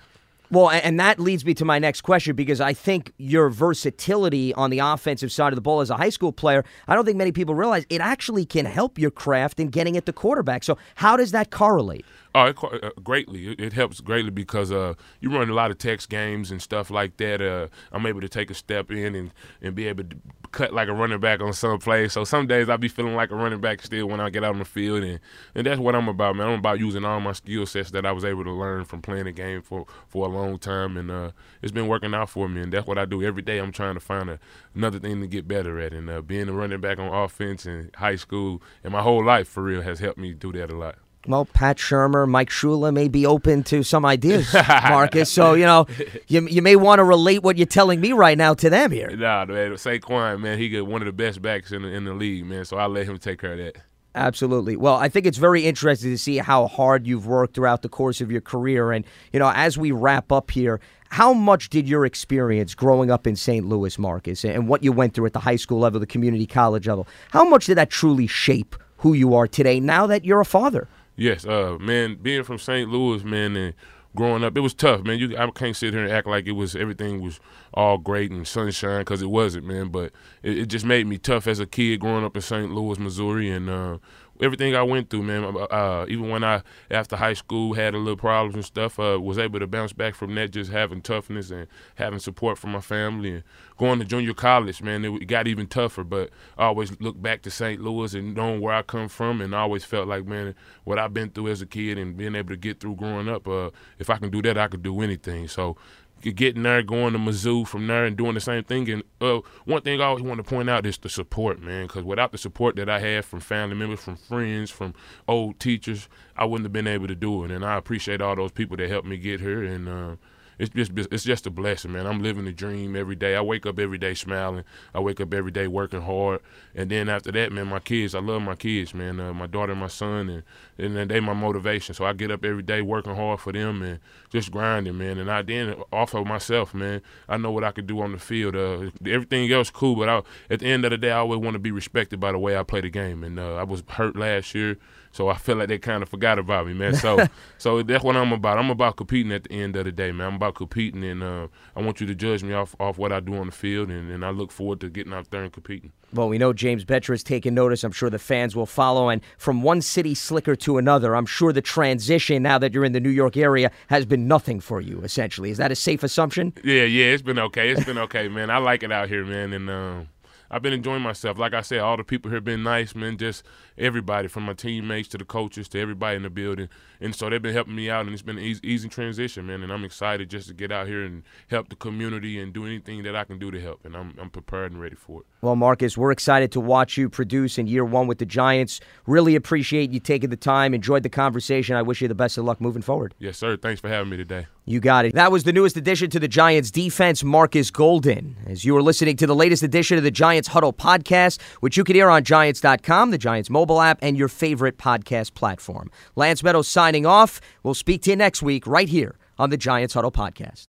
Well, 0.52 0.70
and 0.70 1.00
that 1.00 1.18
leads 1.18 1.46
me 1.46 1.54
to 1.56 1.66
my 1.66 1.80
next 1.80 2.02
question 2.02 2.36
because 2.36 2.60
I 2.60 2.74
think 2.74 3.14
your 3.18 3.50
versatility 3.50 4.54
on 4.54 4.70
the 4.70 4.80
offensive 4.80 5.32
side 5.32 5.54
of 5.54 5.56
the 5.56 5.62
ball 5.62 5.80
as 5.80 5.90
a 5.90 5.96
high 5.96 6.10
school 6.10 6.34
player, 6.34 6.66
I 6.90 6.96
don't 6.96 7.06
think 7.06 7.18
many 7.18 7.32
people 7.32 7.56
realize 7.56 7.86
it 7.90 8.02
actually 8.02 8.46
can 8.46 8.66
help 8.66 9.00
your 9.00 9.12
craft 9.12 9.62
in 9.62 9.70
getting 9.70 9.96
at 9.96 10.06
the 10.06 10.12
quarterback. 10.12 10.66
So, 10.66 10.78
how 10.96 11.16
does 11.16 11.32
that 11.32 11.52
correlate? 11.52 12.06
Oh, 12.34 12.46
it, 12.46 12.64
uh, 12.64 12.92
greatly. 13.04 13.50
It, 13.50 13.60
it 13.60 13.74
helps 13.74 14.00
greatly 14.00 14.32
because 14.32 14.72
uh, 14.72 14.94
you 15.20 15.30
run 15.30 15.50
a 15.50 15.54
lot 15.54 15.70
of 15.70 15.78
text 15.78 16.10
games 16.10 16.50
and 16.50 16.62
stuff 16.62 16.90
like 16.90 17.18
that. 17.18 17.42
Uh, 17.42 17.68
I'm 17.92 18.06
able 18.06 18.22
to 18.22 18.30
take 18.30 18.50
a 18.50 18.54
step 18.54 18.90
in 18.90 19.16
and, 19.16 19.32
and 19.62 19.76
be 19.76 19.88
able 19.88 20.06
to 20.06 20.16
cut 20.52 20.74
like 20.74 20.88
a 20.88 20.94
running 20.94 21.20
back 21.20 21.42
on 21.42 21.52
some 21.52 21.80
plays. 21.80 22.14
So 22.14 22.24
some 22.24 22.48
days 22.48 22.70
I'll 22.70 22.78
be 22.78 22.88
feeling 22.88 23.16
like 23.16 23.32
a 23.32 23.36
running 23.36 23.60
back 23.60 23.82
still 23.82 24.08
when 24.08 24.22
I 24.22 24.30
get 24.30 24.46
out 24.46 24.54
on 24.54 24.60
the 24.60 24.66
field, 24.66 25.04
and, 25.04 25.20
and 25.56 25.68
that's 25.68 25.80
what 25.80 25.94
I'm 25.94 26.08
about, 26.08 26.38
man. 26.38 26.48
I'm 26.48 26.60
about 26.60 26.80
using 26.80 27.04
all 27.04 27.20
my 27.20 27.34
skill 27.34 27.66
sets 27.66 27.92
that 27.92 28.06
I 28.06 28.14
was 28.14 28.24
able 28.24 28.46
to 28.46 28.52
learn 28.52 28.86
from 28.86 29.02
playing 29.02 29.26
the 29.26 29.34
game 29.34 29.62
for, 29.62 29.86
for 30.08 30.26
a 30.26 30.30
long 30.30 30.58
time, 30.58 30.96
and 30.96 31.12
uh, 31.12 31.32
it's 31.62 31.74
been 31.74 31.88
working 31.88 32.14
out 32.14 32.30
for 32.30 32.48
me. 32.48 32.62
And 32.62 32.72
that's 32.72 32.88
what 32.88 32.98
I 32.98 33.04
do 33.04 33.22
every 33.24 33.42
day. 33.42 33.58
I'm 33.58 33.74
trying 33.74 33.96
to 33.96 34.00
find 34.00 34.30
a, 34.30 34.40
another 34.74 35.00
thing 35.00 35.20
to 35.20 35.28
get 35.28 35.50
better 35.50 35.80
at, 35.82 35.92
and 35.92 36.10
uh, 36.10 36.22
being 36.22 36.48
a 36.48 36.54
running 36.54 36.80
back 36.80 36.98
on 36.98 37.14
offense 37.14 37.66
in 37.66 37.92
high 37.96 38.16
school 38.16 38.62
and 38.86 38.94
my 38.94 39.02
whole 39.02 39.24
life 39.24 39.50
for 39.50 39.64
real 39.64 39.82
has 39.82 40.00
helped 40.00 40.18
me 40.18 40.34
do 40.34 40.54
that 40.54 40.72
a 40.72 40.78
lot. 40.78 40.96
Well, 41.28 41.46
Pat 41.46 41.78
Shurmur, 41.78 42.28
Mike 42.28 42.50
Shula 42.50 42.92
may 42.92 43.08
be 43.08 43.26
open 43.26 43.64
to 43.66 43.84
some 43.84 44.06
ideas, 44.06 44.54
Marcus. 44.68 45.32
So, 45.32 45.54
you 45.54 45.66
know, 45.66 45.86
you, 46.28 46.48
you 46.48 46.62
may 46.64 46.76
want 46.76 47.00
to 47.00 47.04
relate 47.04 47.44
what 47.44 47.58
you're 47.58 47.68
telling 47.68 48.02
me 48.02 48.12
right 48.12 48.38
now 48.38 48.56
to 48.56 48.70
them 48.70 48.92
here. 48.92 49.16
Nah, 49.16 49.46
man, 49.46 49.74
Saquon, 49.74 50.42
man, 50.42 50.58
he 50.58 50.70
got 50.70 50.88
one 50.88 51.02
of 51.02 51.06
the 51.06 51.14
best 51.14 51.42
backs 51.42 51.72
in 51.72 51.84
the, 51.84 51.90
in 51.90 52.06
the 52.06 52.14
league, 52.14 52.46
man. 52.46 52.66
So 52.66 52.78
I 52.78 52.88
let 52.88 53.06
him 53.06 53.20
take 53.20 53.40
care 53.40 53.54
of 53.54 53.60
that. 53.60 53.78
Absolutely. 54.16 54.76
Well, 54.76 54.96
I 54.96 55.08
think 55.10 55.26
it's 55.26 55.38
very 55.38 55.66
interesting 55.66 56.12
to 56.12 56.18
see 56.18 56.38
how 56.38 56.68
hard 56.68 57.08
you've 57.08 57.28
worked 57.28 57.56
throughout 57.56 57.82
the 57.82 57.90
course 57.90 58.20
of 58.20 58.32
your 58.32 58.42
career. 58.42 58.92
And, 58.92 59.06
you 59.32 59.40
know, 59.40 59.52
as 59.56 59.78
we 59.78 59.92
wrap 59.92 60.32
up 60.32 60.52
here, 60.52 60.82
how 61.10 61.34
much 61.34 61.70
did 61.70 61.88
your 61.88 62.06
experience 62.06 62.76
growing 62.76 63.12
up 63.12 63.26
in 63.28 63.36
St. 63.36 63.66
Louis, 63.66 63.98
Marcus, 63.98 64.44
and 64.44 64.68
what 64.68 64.84
you 64.84 64.92
went 64.92 65.14
through 65.14 65.28
at 65.28 65.34
the 65.34 65.40
high 65.40 65.56
school 65.56 65.80
level, 65.80 66.00
the 66.00 66.08
community 66.08 66.46
college 66.46 66.88
level, 66.88 67.08
how 67.30 67.44
much 67.48 67.68
did 67.68 67.76
that 67.76 67.90
truly 67.90 68.28
shape 68.28 68.76
who 68.98 69.14
you 69.14 69.34
are 69.34 69.48
today 69.48 69.80
now 69.80 70.08
that 70.08 70.26
you're 70.26 70.42
a 70.42 70.46
father? 70.46 70.88
Yes, 71.22 71.46
uh, 71.46 71.78
man, 71.80 72.16
being 72.16 72.44
from 72.44 72.58
St. 72.58 72.90
Louis, 72.90 73.24
man, 73.24 73.56
and 73.56 73.76
growing 74.16 74.44
up, 74.44 74.58
it 74.58 74.62
was 74.62 74.74
tough, 74.74 75.04
man. 75.04 75.20
You, 75.20 75.38
I 75.38 75.48
can't 75.52 75.76
sit 75.76 75.94
here 75.94 76.04
and 76.04 76.12
act 76.12 76.26
like 76.26 76.48
it 76.48 76.54
was 76.54 76.76
everything 76.76 77.22
was 77.22 77.40
all 77.76 78.00
great 78.00 78.32
and 78.32 78.48
sunshine 78.48 79.02
because 79.02 79.22
it 79.22 79.30
wasn't, 79.30 79.68
man. 79.68 79.90
But 79.90 80.14
it, 80.42 80.58
it, 80.58 80.66
just 80.66 80.84
made 80.84 81.06
me 81.06 81.20
tough 81.20 81.46
as 81.46 81.60
a 81.60 81.68
kid 81.68 82.00
growing 82.00 82.26
up 82.26 82.36
in 82.36 82.42
St. 82.42 82.72
Louis, 82.72 82.98
Missouri, 82.98 83.52
and 83.52 83.70
uh, 83.70 83.98
everything 84.42 84.76
I 84.76 84.84
went 84.84 85.10
through, 85.10 85.24
man. 85.24 85.56
Uh, 85.70 86.06
even 86.10 86.30
when 86.30 86.44
I 86.44 86.64
after 86.90 87.16
high 87.16 87.34
school 87.34 87.74
had 87.74 87.94
a 87.94 87.98
little 87.98 88.18
problems 88.18 88.56
and 88.56 88.66
stuff, 88.66 89.00
uh, 89.00 89.20
was 89.22 89.38
able 89.38 89.60
to 89.60 89.68
bounce 89.68 89.94
back 89.94 90.16
from 90.16 90.34
that, 90.36 90.52
just 90.52 90.72
having 90.72 91.02
toughness 91.02 91.52
and 91.52 91.68
having 91.96 92.20
support 92.20 92.58
from 92.58 92.72
my 92.72 92.82
family 92.82 93.32
and 93.32 93.44
going 93.78 94.00
to 94.00 94.06
junior 94.06 94.34
college, 94.34 94.82
man. 94.82 95.06
It 95.06 95.28
got 95.28 95.48
even 95.48 95.68
tougher, 95.68 96.04
but 96.04 96.30
I 96.58 96.66
always 96.66 97.00
look 97.00 97.22
back 97.22 97.42
to 97.44 97.52
St. 97.52 97.82
Louis 97.82 98.14
and 98.14 98.36
knowing 98.36 98.62
where 98.62 98.74
I 98.74 98.82
come 98.82 99.08
from, 99.08 99.42
and 99.42 99.56
I 99.56 99.60
always 99.60 99.84
felt 99.84 100.08
like, 100.08 100.26
man, 100.26 100.56
what 100.84 101.00
I've 101.00 101.14
been 101.14 101.30
through 101.30 101.50
as 101.50 101.62
a 101.62 101.66
kid 101.66 101.98
and 101.98 102.18
being 102.18 102.36
able 102.36 102.50
to 102.50 102.58
get 102.58 102.80
through 102.80 102.96
growing 102.96 103.30
up, 103.30 103.48
uh, 103.48 103.70
if 104.00 104.10
I 104.10 104.18
can 104.18 104.30
do 104.30 104.42
that, 104.44 104.58
I 104.58 104.68
could 104.68 104.84
do 104.84 105.02
anything. 105.02 105.48
So 105.48 105.78
getting 106.22 106.64
there, 106.64 106.84
going 106.84 107.14
to 107.14 107.20
Mizzou 107.20 107.68
from 107.68 107.88
there, 107.88 108.06
and 108.06 108.16
doing 108.16 108.36
the 108.36 108.40
same 108.40 108.64
thing. 108.64 108.90
And 108.90 109.04
uh, 109.20 109.42
one 109.66 109.82
thing 109.82 110.00
I 110.00 110.06
always 110.06 110.24
want 110.24 110.38
to 110.38 110.44
point 110.44 110.70
out 110.70 110.86
is 110.86 110.98
the 110.98 111.10
support, 111.10 111.62
man. 111.62 111.88
Because 111.88 112.04
without 112.04 112.32
the 112.32 112.38
support 112.38 112.76
that 112.76 112.90
I 112.90 113.00
had 113.00 113.26
from 113.26 113.40
family 113.40 113.76
members, 113.76 114.02
from 114.02 114.16
friends, 114.16 114.70
from 114.70 114.94
old 115.28 115.60
teachers, 115.60 116.08
I 116.38 116.46
wouldn't 116.46 116.66
have 116.66 116.74
been 116.74 116.88
able 116.88 117.08
to 117.08 117.16
do 117.16 117.44
it. 117.44 117.52
And 117.52 117.66
I 117.66 117.78
appreciate 117.78 118.22
all 118.22 118.36
those 118.36 118.52
people 118.52 118.78
that 118.78 118.90
helped 118.90 119.08
me 119.08 119.18
get 119.18 119.40
here. 119.40 119.64
And 119.64 119.90
uh, 119.90 120.16
it's 120.62 120.70
just 120.70 120.92
it's 121.12 121.24
just 121.24 121.48
a 121.48 121.50
blessing, 121.50 121.92
man. 121.92 122.06
I'm 122.06 122.22
living 122.22 122.46
the 122.46 122.52
dream 122.52 122.96
every 122.96 123.16
day. 123.16 123.36
I 123.36 123.42
wake 123.42 123.66
up 123.66 123.80
every 123.80 123.98
day 123.98 124.14
smiling. 124.14 124.64
I 124.94 125.00
wake 125.00 125.20
up 125.20 125.34
every 125.34 125.50
day 125.50 125.66
working 125.66 126.02
hard, 126.02 126.40
and 126.76 126.92
then 126.92 127.10
after 127.10 127.32
that, 127.32 127.52
man, 127.52 127.66
my 127.66 127.80
kids. 127.80 128.14
I 128.14 128.20
love 128.20 128.44
my 128.44 128.54
kids, 128.54 128.94
man. 128.94 129.20
Uh, 129.20 129.34
my 129.34 129.48
daughter, 129.48 129.72
and 129.72 129.82
my 129.82 129.88
son, 129.88 130.30
and 130.30 130.44
and 130.78 131.10
they 131.10 131.20
my 131.20 131.34
motivation. 131.34 131.96
So 131.96 132.06
I 132.06 132.14
get 132.14 132.30
up 132.30 132.46
every 132.46 132.62
day 132.62 132.84
working 132.84 133.16
hard 133.16 133.40
for 133.40 133.52
them 133.52 133.82
and 133.82 134.00
just 134.30 134.52
grinding, 134.52 135.00
man. 135.00 135.18
And 135.18 135.32
I 135.32 135.42
then 135.42 135.82
off 135.92 136.14
of 136.14 136.28
myself, 136.28 136.76
man. 136.76 137.02
I 137.28 137.38
know 137.38 137.50
what 137.50 137.64
I 137.64 137.72
could 137.72 137.88
do 137.88 138.00
on 138.00 138.12
the 138.12 138.20
field. 138.20 138.56
Uh, 138.56 138.92
everything 139.04 139.52
else 139.52 139.72
cool, 139.72 139.96
but 139.96 140.10
I, 140.10 140.22
at 140.52 140.60
the 140.60 140.68
end 140.68 140.86
of 140.86 140.92
the 140.92 140.98
day, 141.00 141.12
I 141.12 141.18
always 141.18 141.40
want 141.40 141.56
to 141.56 141.60
be 141.60 141.72
respected 141.72 142.20
by 142.20 142.32
the 142.32 142.40
way 142.40 142.56
I 142.56 142.62
play 142.62 142.82
the 142.82 142.90
game. 142.92 143.24
And 143.24 143.40
uh, 143.40 143.56
I 143.56 143.64
was 143.64 143.82
hurt 143.90 144.16
last 144.16 144.54
year. 144.54 144.78
So 145.12 145.28
I 145.28 145.38
feel 145.38 145.58
like 145.58 145.68
they 145.68 145.78
kind 145.78 146.02
of 146.02 146.10
forgot 146.10 146.40
about 146.40 146.68
me, 146.68 146.74
man. 146.74 146.96
So 146.96 147.28
so 147.58 147.84
that's 147.84 148.04
what 148.04 148.16
I'm 148.16 148.32
about. 148.32 148.58
I'm 148.58 148.70
about 148.70 148.98
competing 148.98 149.32
at 149.32 149.44
the 149.44 149.52
end 149.52 149.76
of 149.76 149.86
the 149.86 149.92
day, 149.92 150.12
man. 150.12 150.28
I'm 150.28 150.36
about 150.36 150.56
competing, 150.56 151.04
and 151.04 151.22
uh, 151.22 151.48
I 151.76 151.82
want 151.82 152.00
you 152.00 152.08
to 152.08 152.16
judge 152.16 152.44
me 152.44 152.54
off 152.54 152.76
off 152.80 152.98
what 152.98 153.12
I 153.12 153.20
do 153.20 153.36
on 153.36 153.48
the 153.48 153.52
field, 153.52 153.90
and, 153.90 154.10
and 154.12 154.26
I 154.26 154.30
look 154.30 154.52
forward 154.52 154.80
to 154.82 154.90
getting 154.90 155.14
out 155.14 155.30
there 155.32 155.44
and 155.44 155.52
competing. 155.52 155.92
Well, 156.14 156.28
we 156.28 156.38
know 156.38 156.52
James 156.52 156.84
Bettcher 156.84 157.14
is 157.14 157.24
taking 157.24 157.54
notice. 157.54 157.84
I'm 157.84 157.92
sure 157.92 158.10
the 158.10 158.20
fans 158.20 158.56
will 158.56 158.66
follow. 158.66 159.10
And 159.10 159.22
from 159.38 159.64
one 159.64 159.82
city 159.82 160.14
slicker 160.14 160.56
to 160.58 160.78
another, 160.78 161.16
I'm 161.16 161.26
sure 161.26 161.54
the 161.54 161.62
transition 161.62 162.44
now 162.44 162.58
that 162.58 162.74
you're 162.74 162.84
in 162.84 162.92
the 162.92 163.00
New 163.00 163.10
York 163.10 163.38
area 163.38 163.72
has 163.88 164.06
been 164.06 164.28
nothing 164.28 164.60
for 164.60 164.82
you, 164.82 165.02
essentially. 165.02 165.52
Is 165.52 165.58
that 165.58 165.72
a 165.72 165.76
safe 165.76 166.04
assumption? 166.04 166.54
Yeah, 166.64 166.84
yeah, 166.84 167.06
it's 167.06 167.22
been 167.22 167.40
okay. 167.40 167.70
It's 167.70 167.86
been 167.86 167.98
okay, 167.98 168.28
man. 168.28 168.50
I 168.50 168.58
like 168.58 168.84
it 168.84 168.92
out 168.92 169.08
here, 169.08 169.24
man. 169.24 169.54
And, 169.54 169.70
um, 169.70 170.10
I've 170.52 170.62
been 170.62 170.74
enjoying 170.74 171.02
myself. 171.02 171.38
Like 171.38 171.54
I 171.54 171.62
said, 171.62 171.80
all 171.80 171.96
the 171.96 172.04
people 172.04 172.30
here 172.30 172.38
have 172.38 172.44
been 172.44 172.62
nice, 172.62 172.94
man. 172.94 173.18
Just 173.18 173.44
everybody, 173.78 174.28
from 174.28 174.44
my 174.44 174.54
teammates 174.54 175.08
to 175.10 175.18
the 175.18 175.24
coaches 175.24 175.70
to 175.70 175.80
everybody 175.80 176.18
in 176.18 176.24
the 176.24 176.30
building, 176.30 176.68
and 177.00 177.16
so 177.16 177.30
they've 177.30 177.42
been 177.42 177.54
helping 177.54 177.74
me 177.76 177.90
out, 177.90 178.06
and 178.06 178.14
it's 178.14 178.22
been 178.22 178.38
an 178.38 178.44
easy, 178.44 178.60
easy 178.62 178.90
transition, 178.90 179.48
man. 179.48 179.64
And 179.64 179.72
I'm 179.72 179.86
excited 179.86 180.30
just 180.30 180.50
to 180.50 180.54
get 180.54 180.72
out 180.72 180.88
here 180.88 181.04
and 181.04 181.24
help 181.50 181.70
the 181.70 181.78
community 181.78 182.38
and 182.38 182.52
do 182.52 182.66
anything 182.66 183.04
that 183.04 183.16
I 183.16 183.24
can 183.24 183.40
do 183.40 183.50
to 183.50 183.62
help, 183.62 183.86
and 183.86 183.96
I'm 183.96 184.14
I'm 184.20 184.30
prepared 184.30 184.74
and 184.74 184.82
ready 184.82 184.96
for 184.96 185.22
it. 185.22 185.28
Well, 185.42 185.56
Marcus, 185.56 185.98
we're 185.98 186.12
excited 186.12 186.52
to 186.52 186.60
watch 186.60 186.98
you 186.98 187.10
produce 187.10 187.58
in 187.58 187.68
year 187.68 187.86
one 187.86 188.08
with 188.08 188.18
the 188.18 188.26
Giants. 188.26 188.82
Really 189.08 189.36
appreciate 189.36 189.92
you 189.92 190.02
taking 190.02 190.30
the 190.30 190.38
time. 190.38 190.74
Enjoyed 190.74 191.04
the 191.04 191.10
conversation. 191.10 191.78
I 191.78 191.82
wish 191.82 192.02
you 192.02 192.10
the 192.10 192.16
best 192.16 192.38
of 192.38 192.44
luck 192.44 192.60
moving 192.60 192.82
forward. 192.82 193.16
Yes, 193.20 193.38
sir. 193.38 193.56
Thanks 193.56 193.80
for 193.80 193.88
having 193.88 194.10
me 194.10 194.18
today. 194.18 194.48
You 194.66 194.80
got 194.80 195.06
it. 195.06 195.16
That 195.16 195.32
was 195.32 195.44
the 195.44 195.52
newest 195.52 195.76
addition 195.76 196.10
to 196.12 196.20
the 196.20 196.28
Giants 196.28 196.70
defense, 196.70 197.24
Marcus 197.24 197.72
Golden. 197.72 198.36
As 198.46 198.64
you 198.64 198.76
were 198.76 198.84
listening 198.84 199.18
to 199.18 199.28
the 199.28 199.36
latest 199.36 199.64
edition 199.64 199.98
of 199.98 200.04
the 200.04 200.12
Giants 200.12 200.50
Huddle 200.50 200.72
podcast, 200.72 201.42
which 201.62 201.78
you 201.78 201.84
can 201.84 201.96
hear 201.96 202.10
on 202.10 202.24
Giants.com, 202.24 203.10
the 203.12 203.18
Giants 203.18 203.50
mobile 203.50 203.82
app, 203.82 203.98
and 204.02 204.16
your 204.16 204.28
favorite 204.28 204.78
podcast 204.78 205.34
platform. 205.34 205.90
Lance 206.16 206.44
Medow 206.44 206.64
signing 206.64 207.06
off. 207.08 207.42
We'll 207.64 207.74
speak 207.74 208.04
to 208.04 208.12
you 208.12 208.16
next 208.16 208.44
week 208.44 208.68
right 208.68 208.88
here 208.88 209.16
on 209.40 209.50
the 209.50 209.58
Giants 209.58 209.96
Huddle 209.96 210.12
podcast. 210.12 210.68